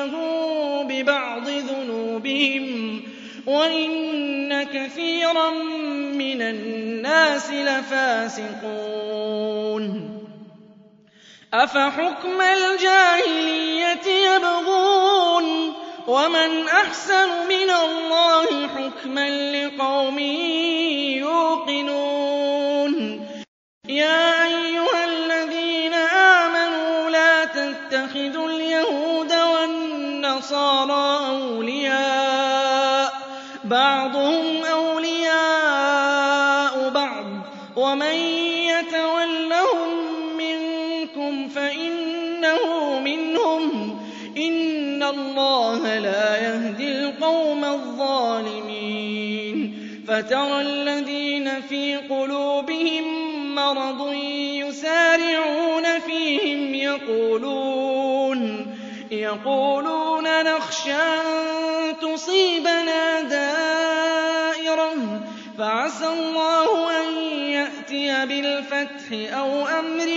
يُصِيبَهُم 0.04 0.86
بِبَعْضِ 0.88 1.48
ذُنُوبِهِمْ 1.48 3.02
وَإِنَّ 3.46 4.62
كَثِيرًا 4.62 5.50
مِّنَ 6.16 6.42
النَّاسِ 6.42 7.50
لَفَاسِقُونَ. 7.50 8.70
أَفَحُكْمَ 11.54 12.40
الْجَاهِلِيَّةِ 12.40 14.06
يَبْغُونَ 14.08 15.74
وَمَنْ 16.06 16.68
أَحْسَنُ 16.68 17.28
مِنَ 17.48 17.70
اللَّهِ 17.70 18.68
حُكْمًا 18.68 19.28
لِّقَوْمٍ 19.30 20.18
يُوقِنُونَ. 21.18 22.94
يَا 23.88 24.59
وَالنَّصَارَىٰ 30.52 31.28
أَوْلِيَاءَ 31.28 33.10
ۘ. 33.10 33.12
بَعْضُهُمْ 33.66 34.64
أَوْلِيَاءُ 34.64 35.28
بَعْضٍ 36.88 37.24
ۚ. 37.24 37.28
وَمَن 37.78 38.14
يَتَوَلَّهُم 38.74 39.88
مِّنكُمْ 40.36 41.48
فَإِنَّهُ 41.48 42.98
مِنْهُمْ 42.98 43.70
ۗ. 43.70 43.94
إِنَّ 44.38 45.02
اللَّهَ 45.02 45.98
لَا 45.98 46.36
يَهْدِي 46.36 46.88
الْقَوْمَ 46.92 47.64
الظَّالِمِينَ. 47.64 49.56
فَتَرَى 50.08 50.60
الَّذِينَ 50.60 51.60
فِي 51.60 51.96
قُلُوبِهِم 51.96 53.04
مَّرَضٌ 53.54 54.12
يُسَارِعُونَ 54.66 55.98
فِيهِمْ. 56.06 56.74
يَقُولُونَ 56.74 57.69
نَخْشَىٰ 60.42 60.92
أَن 60.92 61.98
تُصِيبَنَا 61.98 63.20
دَائِرَةٌ 63.20 64.94
ۚ 64.94 65.58
فَعَسَى 65.58 66.06
اللَّهُ 66.06 66.90
أَن 67.00 67.18
يَأْتِيَ 67.50 68.26
بِالْفَتْحِ 68.26 69.06
أَوْ 69.38 69.66
أَمْرٍ 69.66 70.08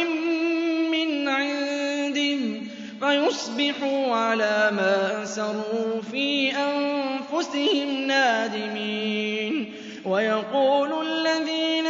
مِّنْ 0.91 1.29
عِندِهِ 1.29 2.61
فَيُصْبِحُوا 3.01 4.15
عَلَىٰ 4.15 4.71
مَا 4.73 5.23
أَسَرُّوا 5.23 6.01
فِي 6.11 6.51
أَنفُسِهِمْ 6.55 7.89
نَادِمِينَ. 8.07 9.73
وَيَقُولُ 10.05 11.07
الَّذِينَ 11.07 11.87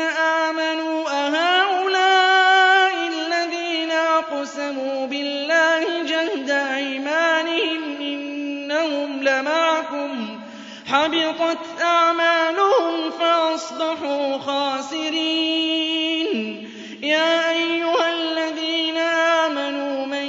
آمَنُوا 0.48 1.10
أَهَٰؤُلَاءِ 1.10 2.94
الَّذِينَ 3.08 3.92
أَقْسَمُوا 3.92 5.08
حَبِطَتْ 10.94 11.82
أَعْمَالُهُمْ 11.82 13.10
فَأَصْبَحُوا 13.20 14.38
خَاسِرِينَ. 14.38 15.10
يَا 17.04 17.52
أَيُّهَا 17.52 18.14
الَّذِينَ 18.14 18.98
آمَنُوا 18.98 20.06
مَن 20.06 20.26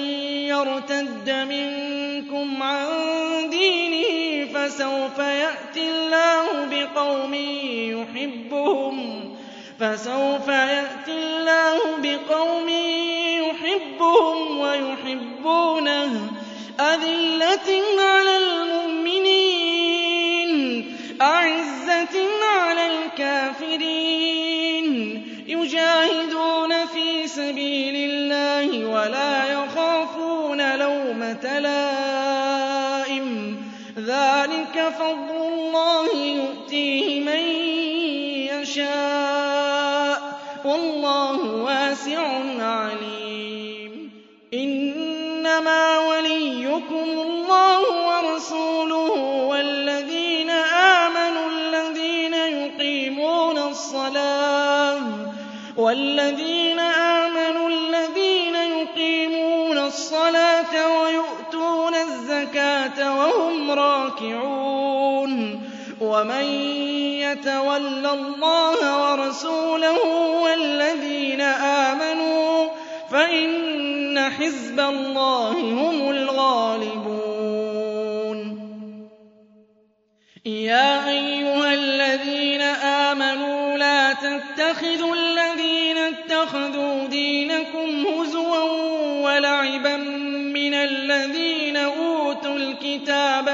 يَرْتَدَّ 0.49 1.31
مِنكُمْ 1.31 2.63
عَن 2.63 2.87
دِينِهِ 3.51 4.45
فَسَوْفَ 4.55 5.19
يَأْتِي 5.19 5.91
اللَّهُ 5.91 6.67
بِقَوْمٍ 11.97 12.69
يُحِبُّهُمْ 13.39 14.59
وَيُحِبُّونَهُ. 14.61 16.13
أَذِلَّةٍ 16.81 17.83
عَلَى 18.01 18.37
الْمُؤْمِنِينَ. 18.37 18.84
يُجَاهِدُونَ 25.75 26.87
فِي 26.87 27.27
سَبِيلِ 27.27 28.11
اللَّهِ 28.11 28.85
وَلَا 28.87 29.53
يَخَافُونَ 29.53 30.79
لَوْمَةَ 30.79 31.59
لَائِمٍ 31.59 33.27
ۚ. 33.55 33.99
ذَٰلِكَ 33.99 34.93
فَضْلُ 34.99 35.37
اللَّهِ 35.37 36.15
يُؤْتِيهِ 36.15 37.21
مَن 37.21 37.43
يَشَاءُ 38.55 40.19
ۚ. 40.19 40.67
وَاللَّهُ 40.67 41.39
وَاسِعٌ 41.63 42.23
عَلِيمٌ. 42.63 44.11
يُقِيمُونَ 58.95 59.79
الصَّلَاةَ 59.79 60.75
وَيُؤْتُونَ 61.03 61.95
الزَّكَاةَ 61.95 63.17
وَهُمْ 63.19 63.71
رَاكِعُونَ 63.71 65.63
وَمَن 66.01 66.45
يَتَوَلَّ 67.25 68.07
اللَّهَ 68.07 68.79
وَرَسُولَهُ 69.03 69.99
وَالَّذِينَ 70.43 71.41
آمَنُوا 71.41 72.69
فَإِنَّ 73.11 74.31
حِزْبَ 74.31 74.81
اللَّهِ 74.81 75.53
هُمُ 75.61 76.11
الْغَالِبُونَ. 76.11 77.25
يَا 80.47 81.09
أَيُّهَا 81.09 81.75
الَّذِينَ 81.75 82.61
آمَنُوا 82.63 83.77
لَا 83.77 84.13
تَتَّخِذُوا 84.13 85.15
الَّذِينَ 85.15 85.74
اتَّخَذُوا 86.35 87.07
دِينَكُمْ 87.07 88.07
هُزُوًا 88.07 88.63
وَلَعِبًا 89.23 89.97
مِّنَ 89.97 90.75
الَّذِينَ 90.75 91.77
أُوتُوا 91.77 92.57
الْكِتَابَ 92.57 93.49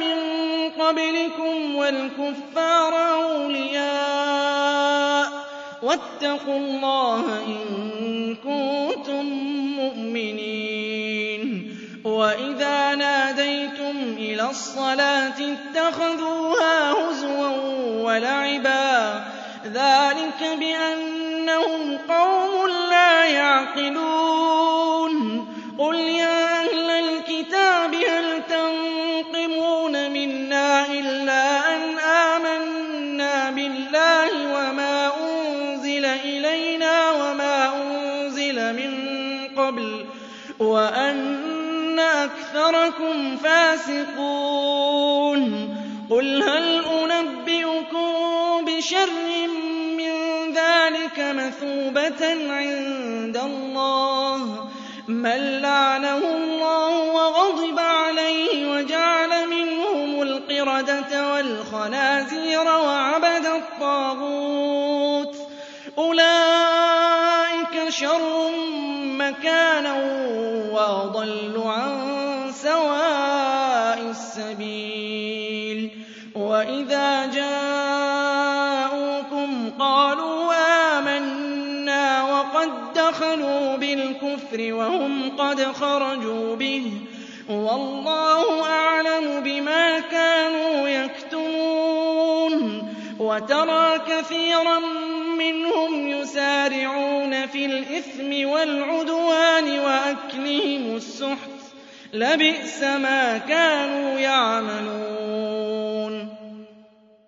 مِن 0.00 0.70
قَبْلِكُمْ 0.78 1.74
وَالْكُفَّارَ 1.76 2.94
أَوْلِيَاءَ 3.12 4.30
ۚ. 5.30 5.32
وَاتَّقُوا 5.82 6.56
اللَّهَ 6.58 7.24
إِن 7.46 8.34
كُنتُم 8.34 9.24
مُّؤْمِنِينَ. 9.78 11.40
وَإِذَا 12.04 12.94
نَادَيْتُمْ 12.94 13.96
إِلَى 14.18 14.50
الصَّلَاةِ 14.50 15.38
اتَّخَذُوهَا 15.54 16.09
هُزُوًا 16.09 16.09
وَلَعِبًا 18.10 19.20
ۚ. 19.20 19.22
ذَٰلِكَ 19.66 20.40
بِأَنَّهُمْ 20.58 21.98
قَوْمٌ 22.08 22.66
لَّا 22.90 23.24
يَعْقِلُونَ. 23.24 25.14
قُلْ 25.78 25.94
يَا 25.94 26.60
أَهْلَ 26.60 26.90
الْكِتَابِ 26.90 27.94
هَلْ 27.94 28.42
تَنقِمُونَ 28.48 30.10
مِنَّا 30.10 30.86
إِلَّا 30.86 31.76
أَنْ 31.76 31.98
آمَنَّا 31.98 33.50
بِاللَّهِ 33.50 34.30
وَمَا 34.54 35.10
أُنزِلَ 35.20 36.04
إِلَيْنَا 36.04 37.10
وَمَا 37.10 37.72
أُنزِلَ 37.82 38.72
مِن 38.74 38.92
قَبْلُ 39.56 40.04
وَأَنَّ 40.58 41.98
أَكْثَرَكُمْ 41.98 43.36
فَاسِقُونَ. 43.36 45.40
قُلْ 46.10 46.42
هَلْ 46.42 46.84
أُنَبِّئُكُم 46.84 47.39
بِشَرٍّ 48.90 49.46
مِّن 49.96 50.14
ذَٰلِكَ 50.52 51.18
مَثُوبَةً 51.20 52.22
عِندَ 52.52 53.36
اللَّهِ 53.36 54.38
ۚ. 54.56 54.60
مَن 55.08 55.60
لَّعَنَهُ 55.62 56.18
اللَّهُ 56.18 57.12
وَغَضِبَ 57.12 57.78
عَلَيْهِ 57.78 58.70
وَجَعَلَ 58.72 59.46
مِنْهُمُ 59.48 60.22
الْقِرَدَةَ 60.22 61.32
وَالْخَنَازِيرَ 61.32 62.64
وَعَبَدَ 62.64 63.46
الطَّاغُوتَ. 63.46 65.36
شَرٌّ 67.90 68.50
مَّكَانًا 69.22 69.94
وَأَضَلُّ 70.72 71.62
عَن 71.66 71.92
سَوَاءِ 72.52 73.98
السَّبِيلِ. 74.10 75.90
وَإِذَا 76.34 77.26
جَاءُوكُمْ 77.26 77.69
دَّخَلُوا 83.30 83.76
بِالْكُفْرِ 83.76 84.58
وَهُمْ 84.74 85.36
قَدْ 85.36 85.62
خَرَجُوا 85.62 86.56
بِهِ 86.56 86.90
ۚ 87.00 87.50
وَاللَّهُ 87.50 88.66
أَعْلَمُ 88.68 89.40
بِمَا 89.40 89.98
كَانُوا 90.00 90.88
يَكْتُمُونَ 90.88 92.54
وَتَرَىٰ 93.18 93.98
كَثِيرًا 94.08 94.78
مِّنْهُمْ 95.38 96.08
يُسَارِعُونَ 96.08 97.46
فِي 97.46 97.64
الْإِثْمِ 97.66 98.48
وَالْعُدْوَانِ 98.50 99.78
وَأَكْلِهِمُ 99.78 100.96
السُّحْتَ 100.96 101.50
ۚ 101.60 101.64
لَبِئْسَ 102.14 102.82
مَا 102.82 103.38
كَانُوا 103.38 104.18
يَعْمَلُونَ 104.18 105.60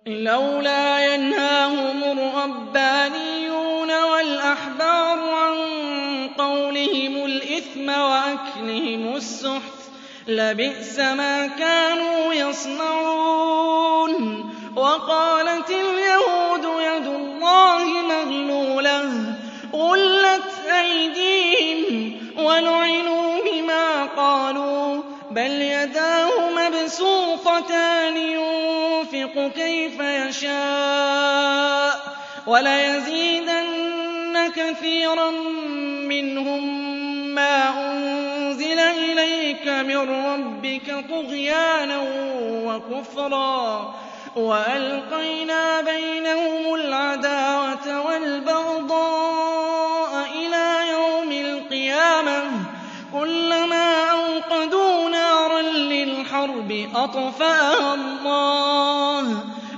لَوْلَا 0.07 1.13
يَنْهَاهُمُ 1.15 2.03
الرَّبَّانِيُّونَ 2.03 3.91
وَالْأَحْبَارُ 4.03 5.19
عَن 5.19 5.72
قَوْلِهِمُ 6.93 7.25
الْإِثْمَ 7.25 7.89
وَأَكْلِهِمُ 7.89 9.15
السُّحْتَ 9.15 9.79
لَبِئْسَ 10.27 10.99
مَا 10.99 11.47
كَانُوا 11.47 12.33
يَصْنَعُونَ 12.33 14.13
وَقَالَتِ 14.75 15.69
الْيَهُودُ 15.69 16.63
يَدُ 16.63 17.07
اللَّهِ 17.07 17.85
مَغْلُولَةٌ 17.85 19.11
غُلَّتْ 19.73 20.51
أَيْدِيهِمْ 20.81 22.17
وَلُعِنُوا 22.37 23.39
بِمَا 23.45 24.03
قَالُوا 24.17 24.97
ۘ 24.97 25.03
بَلْ 25.31 25.51
يَدَاهُ 25.61 26.49
مَبْسُوطَتَانِ 26.57 28.17
يُنفِقُ 28.17 29.51
كَيْفَ 29.55 29.99
يَشَاءُ 29.99 31.93
ۚ 31.97 31.99
وَلَيَزِيدَنَّ 32.47 33.82
كَثِيرًا 34.55 35.29
مِّنْهُم 36.09 36.63
مَّا 37.35 37.57
أُنزِلَ 37.91 38.79
إِلَيْكَ 38.79 39.67
مِن 39.67 39.97
رَّبِّكَ 39.97 41.05
طُغْيَانًا 41.09 41.97
وَكُفْرًا 42.65 43.93
وَأَلْقَيْنَا 44.35 45.81
بَيْنَهُمُ 45.81 46.75
الْعَدَاوَةَ 46.75 48.01
وَالْبَغْضَاءَ 48.05 49.31
إِلَىٰ 50.35 50.89
يَوْمِ 50.91 51.31
الْقِيَامَةِ 51.31 52.39
ۚ. 52.41 52.43
كُلَّمَا 53.13 54.11
أَوْقَدُوا 54.11 55.09
نَارًا 55.09 55.61
لِّلْحَرْبِ 55.61 56.89
أَطْفَأَهَا 56.95 57.93
اللَّهُ 57.93 59.21
ۚ 59.33 59.35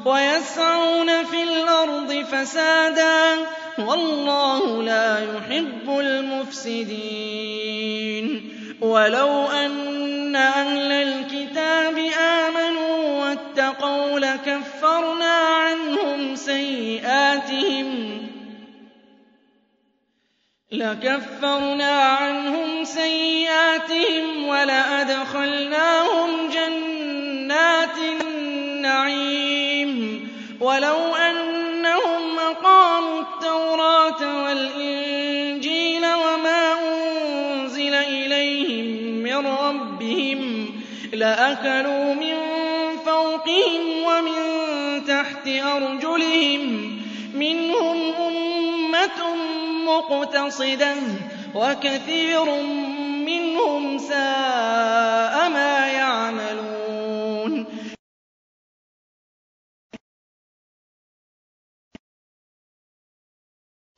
وَيَسْعَوْنَ 0.08 1.24
فِي 1.24 1.44
الْأَرْضِ 1.44 2.26
فَسَادًا 2.32 3.36
ۚ. 3.36 3.40
وَاللَّهُ 3.80 4.84
لَا 4.84 5.20
يُحِبُّ 5.36 6.00
الْمُفْسِدِينَ. 6.00 7.16
وَلَوْ 8.82 9.46
أَنَّ 9.48 10.36
أَهْلَ 10.36 10.92
الْكِتَابِ 10.92 11.98
آمَنُوا 12.20 13.26
وَاتَّقَوْا 13.26 14.20
لَكَفَّرْنَا 14.20 15.34
عَنْهُمْ 15.34 16.36
سَيِّئَاتِهِمْ 16.36 18.22
لَكَفَّرْنَا 20.72 22.02
عَنْهُمْ 22.02 22.84
سَيِّئَاتِهِمْ 22.84 24.48
وَلَأَدْخَلْنَاهُمْ 24.48 26.30
جَنَّاتِ 26.50 27.98
النَّعِيمِ. 28.22 29.92
وَلَوْ 30.62 31.16
أَنَّهُمْ 31.16 31.45
أَقَامُوا 32.62 33.20
التَّوْرَاةَ 33.22 34.44
وَالْإِنجِيلَ 34.44 36.06
وَمَا 36.06 36.74
أُنزِلَ 36.74 37.94
إِلَيْهِم 37.94 38.86
مِّن 39.24 39.48
رَّبِّهِمْ 39.48 40.72
لَأَكَلُوا 41.14 42.14
مِن 42.14 42.36
فَوْقِهِمْ 43.06 43.84
وَمِن 44.08 44.40
تَحْتِ 45.08 45.48
أَرْجُلِهِم 45.48 46.62
ۚ 46.64 47.36
مِّنْهُمْ 47.36 47.98
أُمَّةٌ 48.28 49.20
مُّقْتَصِدَةٌ 49.86 50.94
ۖ 50.96 50.98
وَكَثِيرٌ 51.56 52.46
مِّنْهُمْ 53.30 53.98
سَاءَ 53.98 54.35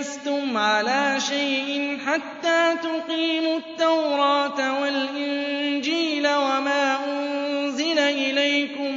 لَسْتُمْ 0.00 0.56
عَلَىٰ 0.56 1.16
شَيْءٍ 1.28 1.98
حَتَّىٰ 2.06 2.76
تُقِيمُوا 2.82 3.56
التَّوْرَاةَ 3.58 4.80
وَالْإِنجِيلَ 4.82 6.28
وَمَا 6.28 6.98
أُنزِلَ 7.06 7.98
إِلَيْكُم 7.98 8.94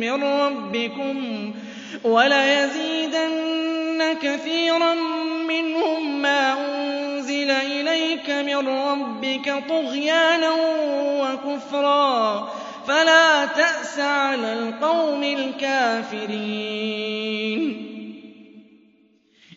مِّن 0.00 0.22
رَّبِّكُمْ 0.24 1.52
ۗ 1.52 1.54
وَلَيَزِيدَنَّ 2.06 4.02
كَثِيرًا 4.22 4.94
مِّنْهُم 5.48 6.22
مَّا 6.22 6.52
أُنزِلَ 6.52 7.50
إِلَيْكَ 7.50 8.30
مِن 8.30 8.68
رَّبِّكَ 8.68 9.54
طُغْيَانًا 9.68 10.50
وَكُفْرًا 11.22 12.38
ۖ. 12.40 12.42
فَلَا 12.88 13.44
تَأْسَ 13.46 13.98
عَلَى 13.98 14.52
الْقَوْمِ 14.52 15.22
الْكَافِرِينَ. 15.22 16.30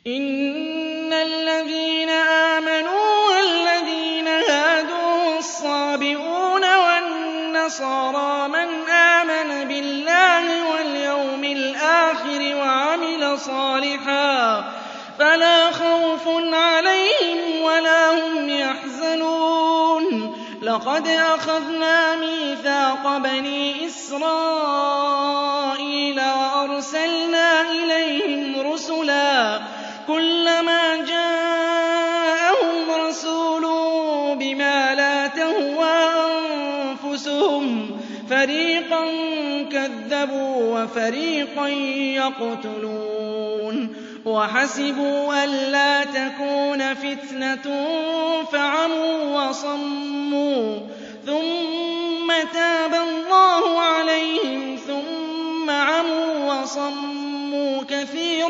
إِنَّ 0.07 1.13
الَّذِينَ 1.13 2.09
آمَنُوا 2.09 3.29
وَالَّذِينَ 3.31 4.27
هَادُوا 4.27 5.33
وَالصَّابِئُونَ 5.33 6.63
وَالنَّصَارَىٰ 6.75 8.47
مَنْ 8.49 8.89
آمَنَ 8.89 9.67
بِاللَّهِ 9.67 10.71
وَالْيَوْمِ 10.71 11.43
الْآخِرِ 11.43 12.55
وَعَمِلَ 12.55 13.39
صَالِحًا 13.39 14.63
فَلَا 15.19 15.71
خَوْفٌ 15.71 16.27
عَلَيْهِمْ 16.53 17.61
وَلَا 17.61 18.09
هُمْ 18.11 18.49
يَحْزَنُونَ 18.49 20.35
لَقَدْ 20.61 21.07
أَخَذْنَا 21.07 22.15
مِيثَاقَ 22.15 23.17
بَنِي 23.17 23.87
إِسْرَائِيلَ 23.87 25.01
وَأَرْسَلْنَا 26.19 27.61
إِلَيْهِمْ 27.61 28.71
رُسُلًا 28.71 29.61
كُلَّمَا 30.07 30.95
جَاءَهُمْ 31.05 32.91
رَسُولٌ 33.07 33.61
بِمَا 34.37 34.95
لَا 34.95 35.27
تَهْوَىٰ 35.27 36.09
أَنفُسُهُمْ 36.25 37.91
فَرِيقًا 38.29 39.05
كَذَّبُوا 39.71 40.81
وَفَرِيقًا 40.83 41.67
يَقْتُلُونَ 42.17 43.95
وَحَسِبُوا 44.25 45.43
أَلَّا 45.43 46.03
تَكُونَ 46.03 46.93
فِتْنَةٌ 46.93 47.87
فَعَمُوا 48.51 49.47
وَصَمُّوا 49.47 50.77
ثُمَّ 51.25 52.27
تَابَ 52.53 52.93
اللَّهُ 52.93 53.79
عَلَيْهِمْ 53.81 54.75
ثُمَّ 54.87 55.69
عَمُوا 55.69 56.53
وَصَمُّوا 56.61 57.83
كَثِيرٌ 57.89 58.49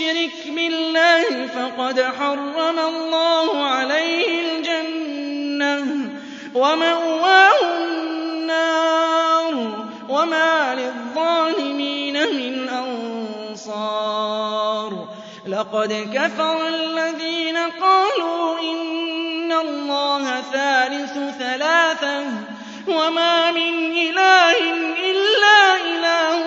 يُشْرِكْ 0.00 0.54
بِاللَّهِ 0.54 1.46
فَقَدْ 1.46 2.00
حَرَّمَ 2.00 2.78
اللَّهُ 2.78 3.64
عَلَيْهِ 3.64 4.40
الْجَنَّةَ. 4.40 5.86
وَمَأْوَاهُ 6.54 7.78
النَّارُ. 7.78 9.84
وَمَا 10.08 10.74
لِلظَّالِمِينَ 10.74 12.14
مِنْ 12.14 12.68
أَنصَارٍ. 12.68 15.08
لَقَدْ 15.48 16.10
كَفَرَ 16.14 16.68
الَّذِينَ 16.68 17.56
قَالُوا 17.56 18.58
إِنَّ 18.60 19.52
اللَّهَ 19.52 20.40
ثَالِثُ 20.40 21.12
ثَلَاثَةٍ. 21.38 22.24
وَمَا 22.88 23.50
مِنْ 23.50 23.92
إِلَٰهٍ 23.92 24.72
إِلَّا 25.10 25.76
إِلَٰهٌ 25.76 26.42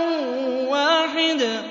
وَاحِدٌ. 0.70 1.70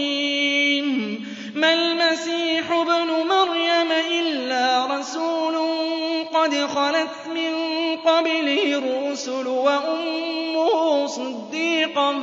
خَلَتْ 6.67 7.27
مِن 7.35 7.53
قَبْلِهِ 7.97 8.77
الرُّسُلُ 8.77 9.47
وَأُمُّهُ 9.47 11.07
صِدِّيقَةٌ 11.07 12.15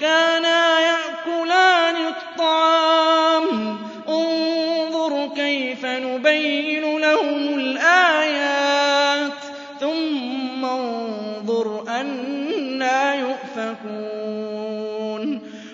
كَانَا 0.00 0.80
يَأْكُلَانِ 0.80 1.96
الطَّعَامَ. 1.96 3.78
انظُرْ 4.08 5.28
كَيْفَ 5.36 5.86
نُبَيِّنُ 5.86 6.98
لَهُمُ 6.98 7.54
الْآيَاتِ. 7.58 9.32
ثُمَّ 9.80 10.64
انظُرْ 10.64 11.84
أَنَّىٰ 12.00 13.20
يُؤْفَكُونَ. 13.20 14.28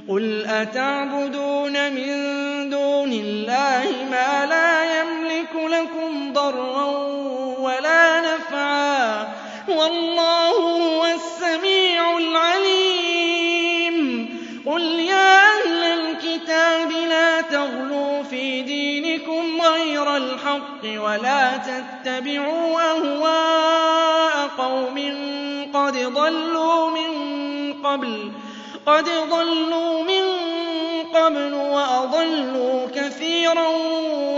قُلْ 0.09 0.47
أَتَعْبُدُونَ 0.47 1.93
مِن 1.93 2.71
دُونِ 2.71 3.13
اللَّهِ 3.13 3.94
الْحَقِّ 20.85 21.03
وَلَا 21.05 21.57
تَتَّبِعُوا 21.57 22.81
أَهْوَاءَ 22.81 24.49
قَوْمٍ 24.49 24.99
قَدْ 25.73 25.93
ضَلُّوا 29.31 30.03
مِن 30.05 30.25
قَبْلُ 31.15 31.55
وَأَضَلُّوا 31.55 32.87
كَثِيرًا 32.95 33.69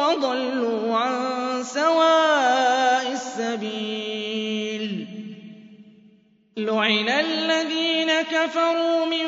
وَضَلُّوا 0.01 0.97
عَن 0.97 1.63
سَوَاءِ 1.65 3.13
السَّبِيلِ. 3.13 5.07
لُعِنَ 6.57 7.09
الَّذِينَ 7.09 8.11
كَفَرُوا 8.23 9.05
مِن 9.07 9.27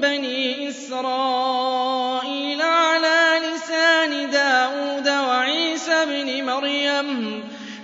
بَنِي 0.00 0.68
إِسْرَائِيلَ 0.68 2.62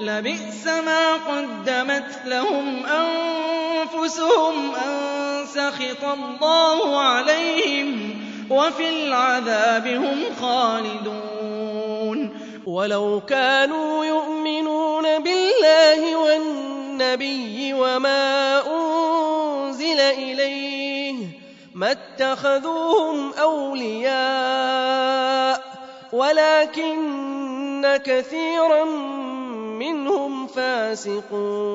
لَبِئْسَ 0.00 0.66
مَا 0.66 1.14
قَدَّمَتْ 1.14 2.20
لَهُمْ 2.26 2.86
أَنفُسُهُمْ 2.86 4.74
أَن 4.74 5.46
سَخِطَ 5.46 6.04
اللَّهُ 6.04 7.00
عَلَيْهِمْ 7.00 8.14
ۚ 8.14 8.52
وَفِي 8.52 8.88
الْعَذَابِ 8.88 9.86
هُمْ 9.86 10.20
خَالِدُونَ. 10.40 12.18
وَلَوْ 12.66 13.20
كَانُوا 13.28 14.04
يُؤْمِنُونَ 14.04 15.02
بِاللَّهِ 15.22 16.16
وَالنَّبِيِّ 16.16 17.72
وَمَا 17.74 18.62
أُنزِلَ 18.66 20.00
إِلَيْهِ 20.00 21.14
مَا 21.74 21.90
اتَّخَذُوهُمْ 21.90 23.32
أَوْلِيَاءَ 23.32 24.18
وَلَٰكِنَّ 26.12 27.96
كَثِيرًا 28.04 28.84
مِّنْهُمْ 29.78 30.46
فَاسِقُونَ. 30.46 31.68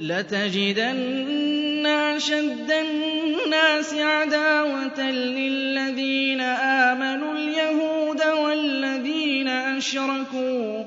لَتَجِدَنَّ 0.00 1.86
أَشَدَّ 1.86 2.70
النَّاسِ 2.70 3.94
عَدَاوَةً 3.94 5.10
لِّلَّذِينَ 5.10 6.40
آمَنُوا 6.40 7.32
الْيَهُودَ 7.32 8.22
وَالَّذِينَ 8.22 9.48
أَشْرَكُوا 9.48 10.82
ۖ 10.82 10.86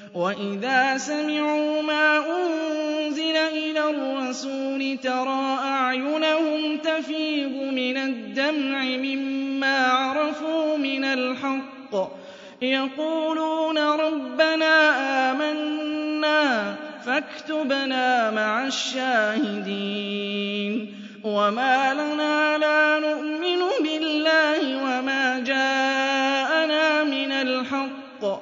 وَإِذَا 0.15 0.97
سَمِعُوا 0.97 1.81
مَا 1.81 2.17
أُنزِلَ 2.17 3.35
إِلَى 3.35 3.89
الرَّسُولِ 3.89 4.97
تَرَىٰ 5.03 5.57
أَعْيُنَهُمْ 5.63 6.77
تَفِيضُ 6.77 7.51
مِنَ 7.51 7.97
الدَّمْعِ 7.97 8.83
مِمَّا 8.83 9.87
عَرَفُوا 9.87 10.77
مِنَ 10.77 11.03
الْحَقِّ 11.03 12.11
يَقُولُونَ 12.61 13.77
رَبَّنَا 13.77 14.75
آمَنَّا 15.31 16.75
فَاكْتُبْنَا 17.05 18.31
مَعَ 18.31 18.67
الشَّاهِدِينَ 18.67 19.93
وَمَا 21.23 21.93
لَنَا 21.93 22.57
لَا 22.57 22.99
نُؤْمِنُ 22.99 23.59
بِاللَّهِ 23.83 24.83
وَمَا 24.83 25.39
جَاءَنَا 25.39 27.03
مِنَ 27.03 27.31
الْحَقِّ 27.31 28.41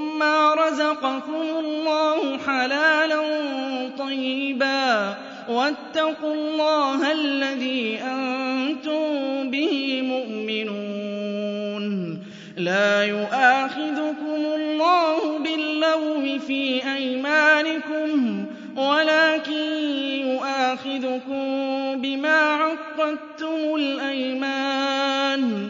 رَزَقَكُمُ 0.57 1.47
اللَّهُ 1.59 2.37
حَلَالًا 2.37 3.21
طَيِّبًا 3.97 5.15
وَاتَّقُوا 5.49 6.33
اللَّهَ 6.33 7.11
الَّذِي 7.11 7.99
أَنتُم 8.01 9.01
بِهِ 9.51 10.01
مُؤْمِنُونَ 10.01 11.85
لَا 12.57 13.03
يُؤَاخِذُكُمُ 13.05 14.41
اللَّهُ 14.55 15.39
بِاللَّغْوِ 15.39 16.39
فِي 16.47 16.81
أَيْمَانِكُمْ 16.95 18.45
وَلَٰكِن 18.77 19.67
يُؤَاخِذُكُم 20.27 21.43
بِمَا 22.01 22.39
عَقَّدتُّمُ 22.53 23.75
الْأَيْمَانَ 23.75 25.69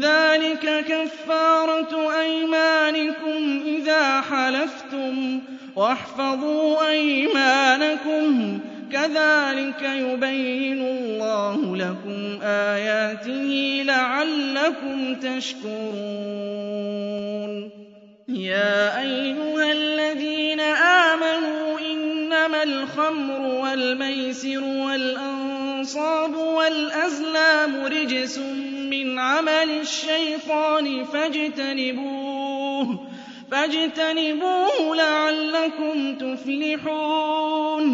ذَٰلِكَ 0.00 0.84
كَفَّارَةُ 0.88 2.20
أَيْمَانِكُمْ 2.20 3.62
إِذَا 3.66 4.20
حَلَفْتُمْ 4.20 5.40
ۚ 5.40 5.42
وَاحْفَظُوا 5.78 6.88
أَيْمَانَكُمْ 6.90 8.58
ۚ. 8.58 8.60
كَذَٰلِكَ 8.92 9.82
يُبَيِّنُ 9.82 10.80
اللَّهُ 10.86 11.76
لَكُمْ 11.76 12.38
آيَاتِهِ 12.42 13.82
لَعَلَّكُمْ 13.86 15.14
تَشْكُرُونَ. 15.14 15.76
يَا 18.28 19.00
أَيُّهَا 19.00 19.72
الَّذِينَ 19.72 20.60
آمَنُوا 20.60 21.78
إِنَّمَا 21.80 22.62
الْخَمْرُ 22.62 23.40
وَالْمَيْسِرُ 23.40 24.64
وَالْأَنصَابُ 24.64 26.34
وَالْأَزْلَامُ 26.36 27.84
رِجْسٌ 27.84 28.40
مِّنْ 28.90 29.18
عَمَلِ 29.18 29.70
الشَّيْطَانِ 29.80 31.04
فَاجْتَنِبُوهُ 33.50 34.96
لَعَلَّكُمْ 34.96 36.14
تُفْلِحُونَ. 36.18 37.86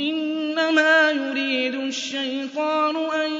إِنَّمَا 0.00 1.10
يُرِيدُ 1.10 1.74
الشَّيْطَانُ 1.74 2.96
أَن 2.96 3.32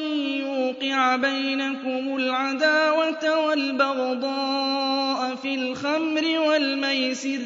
يُوقِعَ 0.47 1.17
بَيْنَكُمُ 1.17 2.17
الْعَدَاوَةَ 2.17 3.47
وَالْبَغْضَاءَ 3.47 5.35
فِي 5.43 5.55
الْخَمْرِ 5.55 6.39
وَالْمَيْسِرِ 6.49 7.41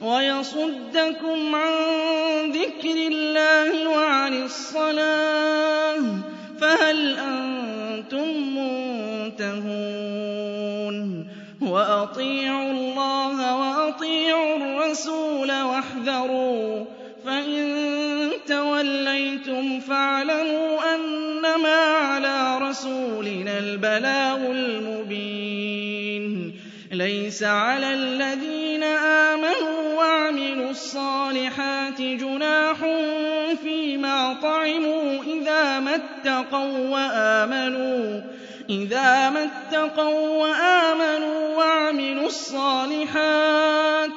وَيَصُدَّكُمْ 0.00 1.54
عَن 1.54 1.76
ذِكْرِ 2.50 2.96
اللَّهِ 3.12 3.88
وَعَنِ 3.88 4.42
الصَّلَاةِ 4.42 5.96
ۖ. 6.00 6.39
فَهَلْ 6.60 7.16
أَنتُم 7.18 8.28
مُّنتَهُونَ؟ 8.58 9.66
وَأَطِيعُوا 11.62 12.70
اللَّهَ 12.70 13.36
وَأَطِيعُوا 13.60 14.56
الرَّسُولَ 14.56 15.52
وَاحْذَرُوا 15.62 16.84
ۚ 16.84 16.86
فَإِن 17.24 17.66
تَوَلَّيْتُمْ 18.48 19.80
فَاعْلَمُوا 19.80 20.94
أَنَّمَا 20.94 21.80
عَلَىٰ 21.84 22.58
رَسُولِنَا 22.68 23.58
الْبَلَاغُ 23.58 24.50
الْمُبِينُ. 24.50 26.24
لَيْسَ 26.92 27.42
عَلَى 27.42 27.94
الَّذِينَ 27.94 28.82
آمَنُوا 28.82 29.79
وَعَمِلُوا 30.00 30.70
الصَّالِحَاتِ 30.70 32.00
جُنَاحٌ 32.02 32.76
فِيمَا 33.62 34.36
طَعِمُوا 34.42 35.22
إِذَا 35.24 35.80
مَا 35.80 35.94
اتَّقَوا 39.44 40.38
وَّآمَنُوا 40.42 41.56
وَعَمِلُوا 41.56 42.26
الصَّالِحَاتِ 42.26 44.10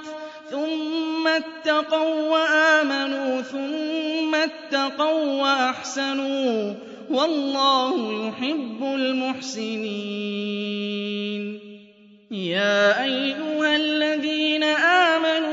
ثُمَّ 0.51 1.27
اتَّقَوا 1.27 2.29
وَّآمَنُوا 2.29 3.41
ثُمَّ 3.41 4.35
اتَّقَوا 4.35 5.41
وَّأَحْسَنُوا 5.41 6.73
ۗ 6.73 6.75
وَاللَّهُ 7.09 7.95
يُحِبُّ 8.27 8.81
الْمُحْسِنِينَ. 8.83 9.83
يَا 12.31 13.03
أَيُّهَا 13.03 13.75
الَّذِينَ 13.75 14.63
آمَنُوا 14.63 15.52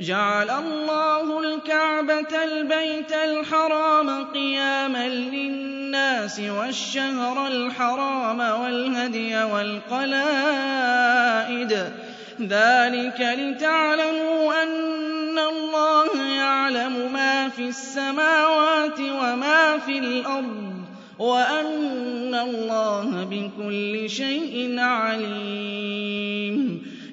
جَعَلَ 0.00 0.50
اللَّهُ 0.50 1.40
الْكَعْبَةَ 1.40 2.44
الْبَيْتَ 2.44 3.12
الْحَرَامَ 3.12 4.24
قِيَامًا 4.24 5.08
لِّلنَّاسِ 5.08 6.40
وَالشَّهْرَ 6.40 7.46
الْحَرَامَ 7.46 8.40
وَالْهَدْيَ 8.40 9.36
وَالْقَلَائِدَ. 9.44 10.32
ذَٰلِكَ 12.42 13.20
لِتَعْلَمُوا 13.20 14.62
أَنَّ 14.62 15.38
اللَّهَ 15.38 16.22
يَعْلَمُ 16.22 17.12
مَا 17.12 17.48
فِي 17.48 17.62
السَّمَاوَاتِ 17.68 19.00
وَمَا 19.00 19.78
فِي 19.78 19.98
الْأَرْضِ 19.98 20.74
وَأَنَّ 21.18 22.34
اللَّهَ 22.34 23.24
بِكُلِّ 23.30 24.10
شَيْءٍ 24.10 24.74
عَلِيمٌ. 24.80 26.54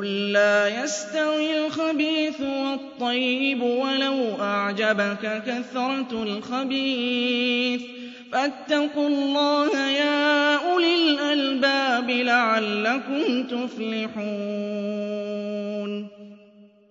قُل 0.00 0.32
لَّا 0.32 0.68
يَسْتَوِي 0.84 1.58
الْخَبِيثُ 1.66 2.40
وَالطَّيِّبُ 2.40 3.62
وَلَوْ 3.62 4.40
أَعْجَبَكَ 4.40 5.42
كَثْرَةُ 5.46 6.22
الْخَبِيثِ 6.22 7.80
ۚ 7.82 7.84
فَاتَّقُوا 8.32 9.08
اللَّهَ 9.08 9.88
يَا 9.88 10.54
أُولِي 10.72 10.94
الْأَلْبَابِ 10.96 12.10
لَعَلَّكُمْ 12.10 13.42
تُفْلِحُونَ 13.46 14.30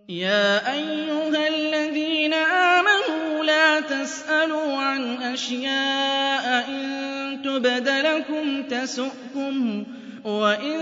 يَا 0.09 0.73
أَيُّهَا 0.73 1.47
الَّذِينَ 1.47 2.33
آمَنُوا 2.33 3.43
لَا 3.43 3.79
تَسْأَلُوا 3.79 4.77
عَنْ 4.77 5.15
أَشْيَاءَ 5.23 6.65
إِن 6.69 7.41
تُبْدَ 7.43 7.89
لَكُمْ 7.89 8.63
تَسُؤْكُمْ 8.63 9.83
وَإِن 10.29 10.77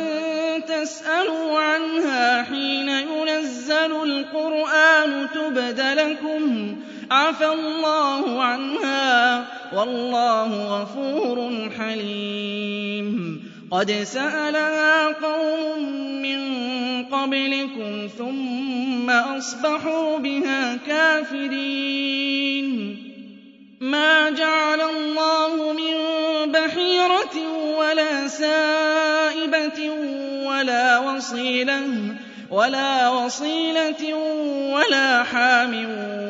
تَسْأَلُوا 0.67 1.59
عَنْهَا 1.59 2.43
حِينَ 2.43 2.89
يُنَزَّلُ 2.89 3.91
الْقُرْآنُ 4.03 5.27
تُبْدَ 5.33 5.79
لَكُمْ 5.79 6.75
عَفَا 7.11 7.53
اللَّهُ 7.53 8.43
عَنْهَا 8.43 9.41
ۗ 9.41 9.45
وَاللَّهُ 9.75 10.81
غَفُورٌ 10.81 11.69
حَلِيمٌ 11.79 13.39
قَدْ 13.71 13.91
سَأَلَهَا 13.91 15.07
قَوْمٌ 15.07 15.83
مِّن 16.21 16.39
قَبْلِكُمْ 17.05 18.07
ثُمَّ 18.17 19.09
أَصْبَحُوا 19.09 20.17
بِهَا 20.17 20.75
كَافِرِينَ 20.87 22.67
مَا 23.81 24.29
جَعَلَ 24.29 24.81
اللَّهُ 24.81 25.73
مِن 25.73 25.95
بَحِيرَةٍ 26.51 27.35
وَلَا 27.79 28.27
سَائِبَةٍ 28.27 29.16
وَلَا 32.51 33.09
وَصِيلَةٍ 33.09 34.13
وَلَا 34.73 35.23
حَامٍ 35.23 35.73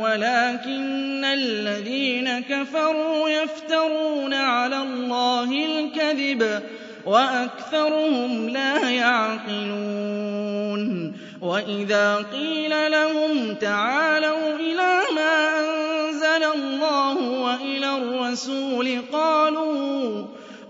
وَلَٰكِنَّ 0.01 1.25
الَّذِينَ 1.25 2.39
كَفَرُوا 2.39 3.29
يَفْتَرُونَ 3.29 4.33
عَلَى 4.33 4.77
اللَّهِ 4.81 5.65
الْكَذِبَ 5.65 6.61
وَأَكْثَرُهُمْ 7.05 8.49
لَا 8.49 8.89
يَعْقِلُونَ. 8.89 10.27
وَإِذَا 11.41 12.15
قِيلَ 12.15 12.91
لَهُمْ 12.91 13.53
تَعَالَوْا 13.55 14.55
إِلَىٰ 14.55 15.01
مَا 15.15 15.59
أَنزَلَ 15.59 16.43
اللَّهُ 16.55 17.17
وَإِلَى 17.29 17.97
الرَّسُولِ 17.97 19.01
قَالُوا 19.13 20.25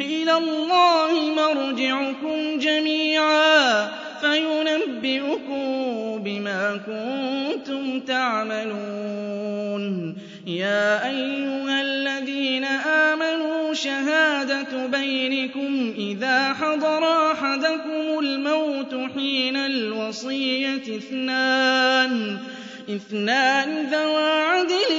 إِلَى 0.00 0.36
اللَّهِ 0.36 1.12
مَرْجِعُكُمْ 1.34 2.58
جَمِيعًا 2.58 3.88
فَيُنَبِّئُكُم 4.20 5.64
بِمَا 6.24 6.80
كُنتُمْ 6.86 8.00
تَعْمَلُونَ. 8.00 9.84
يَا 10.46 11.08
أَيُّهَا 11.10 11.80
الَّذِينَ 11.82 12.64
آمَنُوا 12.64 13.74
شَهَادَةُ 13.74 14.86
بَيْنِكُمْ 14.86 15.94
إِذَا 15.98 16.52
حَضَرَ 16.52 17.32
أَحَدَكُمُ 17.32 18.18
الْمَوْتُ 18.18 18.94
حِينَ 19.14 19.56
الْوَصِيَّةِ 19.56 20.96
اثْنَانِ 22.88 23.86
ذَوَا 23.92 24.42
عَدْلٍ 24.42 24.90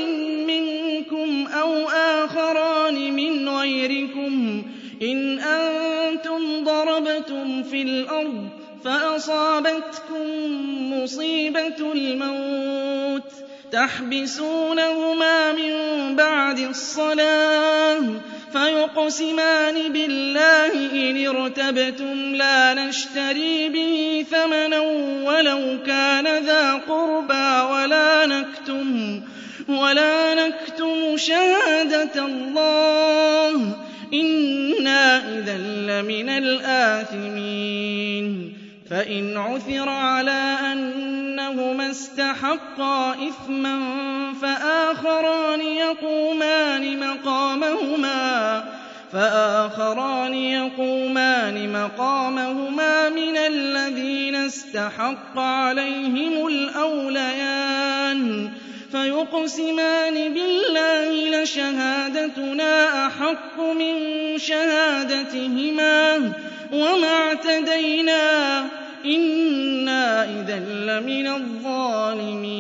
مِّنكُمْ 0.47 1.47
أَوْ 1.47 1.89
آخَرَانِ 1.89 3.13
مِنْ 3.13 3.49
غَيْرِكُمْ. 3.49 4.63
إِنْ 5.03 5.39
أَنتُمْ 5.39 6.63
ضَرَبْتُمْ 6.63 7.63
فِي 7.63 7.81
الْأَرْضِ 7.81 8.47
فَأَصَابَتْكُم 8.85 10.27
مُّصِيبَةُ 10.93 11.91
الْمَوْتِ 11.95 13.23
تَحْبِسُونَهُمَا 13.71 15.51
مِن 15.51 15.73
بَعْدِ 16.15 16.59
الصَّلَاةِ 16.59 17.99
فَيُقْسِمَانِ 18.53 19.91
بِاللَّهِ 19.93 20.73
إِنِ 21.09 21.27
ارْتَبْتُمْ 21.27 22.35
لَا 22.35 22.73
نَشْتَرِي 22.73 23.69
بِهِ 23.69 24.25
ثَمَنًا 24.31 24.79
وَلَوْ 25.27 25.77
كَانَ 25.85 26.43
ذَا 26.45 26.73
قُرْبَىٰ 26.73 27.61
وَلَا 29.69 30.35
نَكْتُمُ 30.35 31.17
شَهَادَةَ 31.17 32.25
اللَّهِ 32.25 33.71
ۚ 33.71 33.92
إِنَّا 34.13 35.17
إِذًا 35.39 35.57
لَّمِنَ 35.57 36.29
الْآثِمِينَ 36.29 38.23
فَإِنْ 38.89 39.37
عُثِرَ 39.37 39.89
عَلَىٰ 39.89 40.57
أَنَّهُمَا 40.73 41.89
اسْتَحَقَّا 41.91 43.11
إِثْمًا 43.27 43.79
فَآخَرَانِ 44.41 45.61
يَقُومَانِ 50.33 51.73
مَقَامَهُمَا 51.73 53.09
مِنَ 53.09 53.37
الَّذِينَ 53.37 54.35
اسْتَحَقَّ 54.35 55.37
عَلَيْهِمُ 55.39 56.47
الْأَوْلَيَانِ 56.47 58.51
فَيُقْسِمَانِ 58.93 60.13
بِاللَّهِ 60.33 61.41
لَشَهَادَتُنَا 61.43 63.07
أَحَقُّ 63.07 63.59
مِن 63.59 63.95
شَهَادَتِهِمَا 64.37 66.15
وَمَا 66.73 67.07
اعْتَدَيْنَا 67.07 68.23
إِنَّا 69.05 70.23
إِذًا 70.23 70.59
لَّمِنَ 70.59 71.27
الظَّالِمِينَ. 71.27 72.53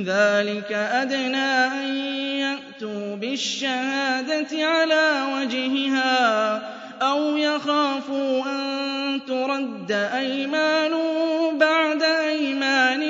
ذَٰلِكَ 0.00 0.72
أَدْنَىٰ 0.72 1.66
أَن 1.82 1.96
يَأْتُوا 2.44 3.16
بِالشَّهَادَةِ 3.16 4.52
عَلَىٰ 4.66 5.10
وَجْهِهَا 5.34 6.62
أَوْ 7.02 7.36
يَخَافُوا 7.36 8.42
أَن 8.46 9.20
تُرَدَّ 9.28 9.92
أَيْمَانٌ 9.92 10.92
بَعْدَ 11.58 12.02
أَيْمَانِهِمْ 12.02 13.09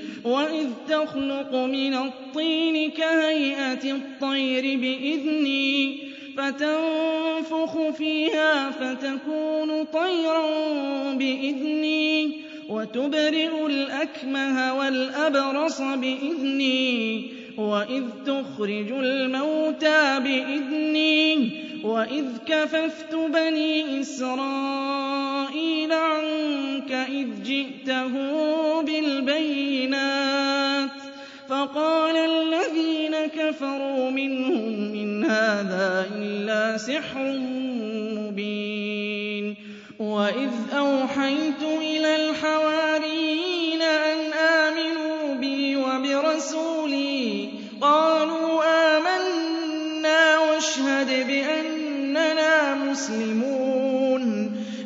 وَإِذْ 0.25 0.67
تَخْلُقُ 0.89 1.55
مِنَ 1.55 1.93
الطِّينِ 1.93 2.91
كَهَيْئَةِ 2.91 3.91
الطَّيْرِ 3.91 4.77
بِإِذْنِي 4.77 5.97
فَتَنفُخُ 6.37 7.89
فِيهَا 7.89 8.71
فَتَكُونُ 8.71 9.83
طَيْرًا 9.83 10.43
بِإِذْنِي 11.13 12.31
وَتُبْرِئُ 12.69 13.65
الْأَكْمَهَ 13.65 14.73
وَالْأَبْرَصَ 14.73 15.81
بِإِذْنِي 15.81 17.40
وَإِذْ 17.57 18.03
تُخْرِجُ 18.25 18.91
الْمَوْتَىٰ 18.91 20.19
بِإِذْنِي 20.19 21.51
وَإِذْ 21.83 22.25
كَفَفْتُ 22.45 23.15
بَنِي 23.15 24.01
إِسْرَائِيلَ 24.01 25.93
عَنكَ 25.93 26.91
إِذْ 26.91 27.27
جِئْتَهُم 27.43 28.85
بِالْبَيِّنَاتِ 28.85 30.31
فَقَالَ 31.49 32.15
الَّذِينَ 32.15 33.15
كَفَرُوا 33.35 34.09
مِنْهُمْ 34.09 34.93
إِنْ 34.93 35.25
هَٰذَا 35.25 36.09
إِلَّا 36.15 36.77
سِحْرٌ 36.77 37.37
مُّبِينٌ 38.19 39.55
وَإِذْ 39.99 40.51
أَوْحَيْتُ 40.73 41.61
إِلَى 41.61 42.15
الْحَوَارِيِّينَ 42.15 43.81
أَنْ 43.81 44.33
آمِنُوا 44.33 45.00
وَبِرَسُولِي 46.41 47.49
قَالُوا 47.81 48.63
آمَنَّا 48.97 50.37
وَاشْهَدْ 50.39 51.27
بِأَنَّنَا 51.27 52.73
مُسْلِمُونَ. 52.73 54.23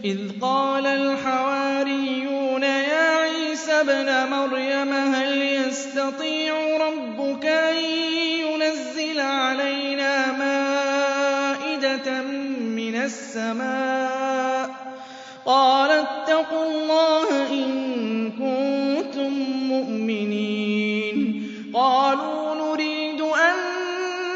إِذْ 0.06 0.20
قَالَ 0.42 0.86
الْحَوَارِيُّونَ 0.86 2.64
يَا 2.64 3.08
عِيسَى 3.24 3.72
ابْنَ 3.72 4.30
مَرْيَمَ 4.32 4.94
هَلْ 4.94 5.42
يَسْتَطِيعُ 5.42 6.54
رَبُّكَ 6.78 7.46
أَن 7.46 7.78
يُنَزِّلَ 8.46 9.20
عَلَيْنَا 9.20 10.32
مَائِدَةً 10.32 12.22
مِّنَ 12.80 12.96
السَّمَاءِ 12.96 14.68
ۖ؟ 14.68 14.72
قَالَ 15.46 15.92
اتَّقُوا 15.92 16.66
اللَّهَ 16.66 17.30
إِن 17.54 17.70
كُنتُم 18.32 18.75
قَالُوا 21.86 22.56
نُرِيدُ 22.56 23.22
أَن 23.22 23.56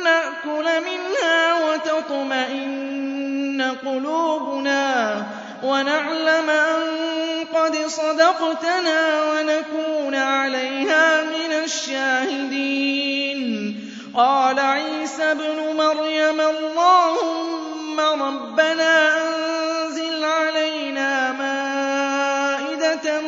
نَّأْكُلَ 0.04 0.66
مِنْهَا 0.90 1.54
وَتَطْمَئِنَّ 1.66 3.62
قُلُوبُنَا 3.86 5.24
وَنَعْلَمَ 5.64 6.50
أَن 6.50 6.82
قَدْ 7.54 7.76
صَدَقْتَنَا 7.88 9.24
وَنَكُونَ 9.32 10.16
عَلَيْهَا 10.16 11.24
مِنَ 11.24 11.52
الشَّاهِدِينَ. 11.64 13.42
قَالَ 14.16 14.60
عِيسَى 14.60 15.24
ابْنُ 15.32 15.76
مَرْيَمَ 15.78 16.42
اللَّهُمَّ 16.42 18.00
رَبَّنَا 18.00 19.18
أَنزِلْ 19.28 20.24
عَلَيْنَا 20.26 21.32
مَائِدَةً 21.32 23.22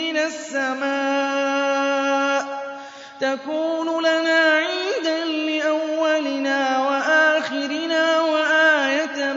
مِّنَ 0.00 0.16
السَّمَاءِ 0.16 1.01
تَكُونُ 3.32 3.88
لَنَا 4.04 4.40
عِيدًا 4.60 5.24
لِّأَوَّلِنَا 5.24 6.60
وَآخِرِنَا 6.88 8.20
وَآيَةً 8.20 9.32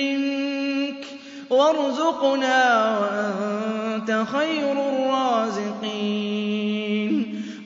مِّنكَ 0.00 1.04
ۖ. 1.04 1.06
وَارْزُقْنَا 1.52 2.58
وَأَنتَ 3.00 4.10
خَيْرُ 4.32 4.72
الرَّازِقِينَ. 4.72 5.84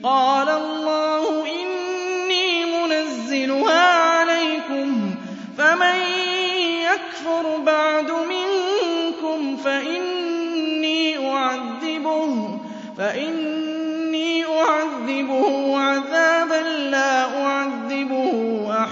قَالَ 0.03 0.49
اللَّهُ 0.49 1.45
إِنِّي 1.61 2.65
مُنَزِّلُهَا 2.65 3.83
عَلَيْكُمْ 3.93 5.15
فَمَن 5.57 5.99
يَكْفُرْ 6.91 7.45
بَعْدُ 7.57 8.11
مِنكُمْ 8.11 9.57
فَإِنِّي 9.57 11.17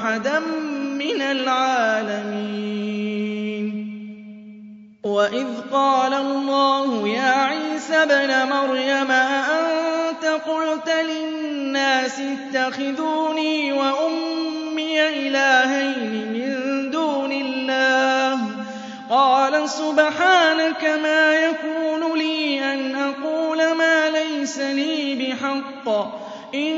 أَحَدًا 0.07 0.39
مِّنَ 0.39 1.21
الْعَالَمِينَ 1.21 2.47
وَإِذْ 5.03 5.47
قَالَ 5.71 6.13
اللَّهُ 6.13 7.07
يَا 7.07 7.31
عِيسَى 7.31 7.95
ابْنَ 7.95 8.49
مَرْيَمَ 8.49 9.11
أَأَنتَ 9.11 10.25
قُلْتَ 10.25 10.89
لِلنَّاسِ 10.89 12.19
اتَّخِذُونِي 12.19 13.71
وَأُمِّيَ 13.73 15.27
إِلَٰهَيْنِ 15.27 16.31
مِن 16.33 16.51
دُونِ 16.91 17.31
اللَّهِ 17.31 18.35
ۖ 18.35 18.39
قَالَ 19.09 19.69
سُبْحَانَكَ 19.69 20.83
مَا 21.03 21.35
يَكُونُ 21.35 22.17
لِي 22.17 22.63
أَنْ 22.73 22.95
أَقُولَ 22.95 23.57
مَا 23.77 24.09
لَيْسَ 24.09 24.57
لِي 24.59 25.15
بِحَقٍّ 25.15 25.85
ۚ 26.05 26.09
إِن 26.55 26.75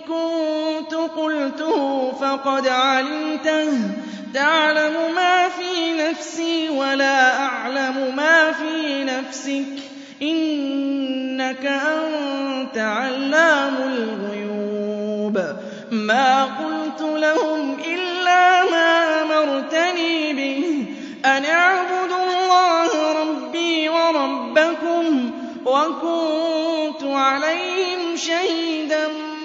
كُنتُ 0.00 0.65
قُلْتُهُ 0.84 2.12
فَقَدْ 2.12 2.68
عَلِمْتَهُ 2.68 3.70
ۚ. 3.70 4.34
تَعْلَمُ 4.34 5.14
مَا 5.14 5.48
فِي 5.48 5.92
نَفْسِي 6.08 6.68
وَلَا 6.68 7.38
أَعْلَمُ 7.40 8.16
مَا 8.16 8.52
فِي 8.52 9.04
نَفْسِكَ 9.04 9.64
ۚ. 9.76 10.22
إِنَّكَ 10.22 11.66
أَنتَ 11.66 12.78
عَلَّامُ 12.78 13.74
الْغُيُوبِ. 13.76 15.56
مَا 15.90 16.44
قُلْتُ 16.44 17.00
لَهُمْ 17.00 17.76
إِلَّا 17.94 18.64
مَا 18.70 19.22
أَمَرْتَنِي 19.22 20.32
بِهِ. 20.32 20.84
أَنِ 21.24 21.44
اعْبُدُوا 21.44 22.24
اللَّهَ 22.26 23.12
رَبِّي 23.22 23.88
وَرَبَّكُمْ 23.88 25.30
ۚ 25.30 25.32
وَكُنتُ 25.68 27.02
عَلَيْهِمْ 27.02 28.16
شَهِيدًا. 28.16 29.35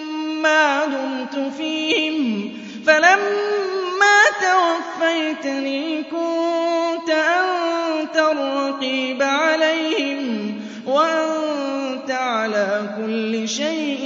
مَّا 0.44 0.86
دُمْتُ 0.86 1.54
فِيهِمْ 1.58 2.50
ۖ 2.50 2.88
فَلَمَّا 2.88 4.20
تَوَفَّيْتَنِي 4.42 6.04
كُنتَ 6.04 7.10
أَنتَ 7.10 8.18
الرَّقِيبَ 8.18 9.22
عَلَيْهِمْ 9.24 10.22
ۚ 10.52 10.90
وَأَنتَ 10.90 12.12
عَلَىٰ 12.12 12.96
كُلِّ 12.98 13.48
شَيْءٍ 13.50 14.04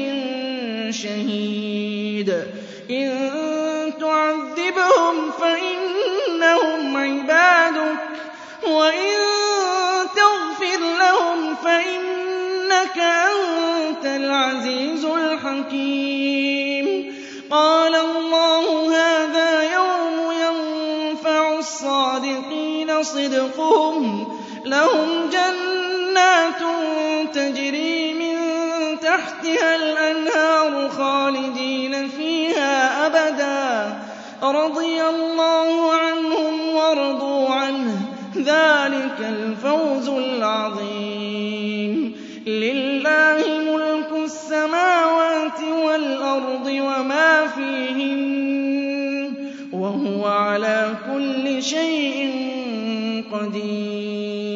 شَهِيدٌ. 0.91 2.29
إِن 2.91 3.09
تُعَذِّبْهُمْ 3.99 5.31
فَإِنَّهُمْ 5.39 6.97
عِبَادُكَ 6.97 7.99
ۖ 8.63 8.67
وَإِن 8.67 9.15
تَغْفِرْ 10.15 10.79
لَهُمْ 10.99 11.55
فَإِنَّكَ 11.55 13.24
صِدْقُهُمْ 23.05 24.25
ۚ 24.25 24.27
لَهُمْ 24.67 25.09
جَنَّاتٌ 25.35 26.61
تَجْرِي 27.33 28.13
مِن 28.13 28.37
تَحْتِهَا 28.99 29.75
الْأَنْهَارُ 29.75 30.89
خَالِدِينَ 30.89 32.07
فِيهَا 32.07 33.05
أَبَدًا 33.07 33.89
ۖ. 33.89 33.93
رَّضِيَ 34.43 35.01
اللَّهُ 35.09 35.93
عَنْهُمْ 35.93 36.69
وَرَضُوا 36.75 37.49
عَنْهُ 37.49 37.99
ۚ. 38.01 38.37
ذَٰلِكَ 38.37 39.19
الْفَوْزُ 39.19 40.09
الْعَظِيمُ. 40.09 42.15
لِلَّهِ 42.47 43.43
مُلْكُ 43.71 44.11
السَّمَاوَاتِ 44.23 45.59
وَالْأَرْضِ 45.85 46.65
وَمَا 46.67 47.47
فِيهِنَّ 47.47 49.33
ۚ 49.33 49.35
وَهُوَ 49.73 50.25
عَلَىٰ 50.27 50.93
كُلِّ 51.13 51.63
شَيْءٍ 51.63 52.54
قدير 53.22 54.54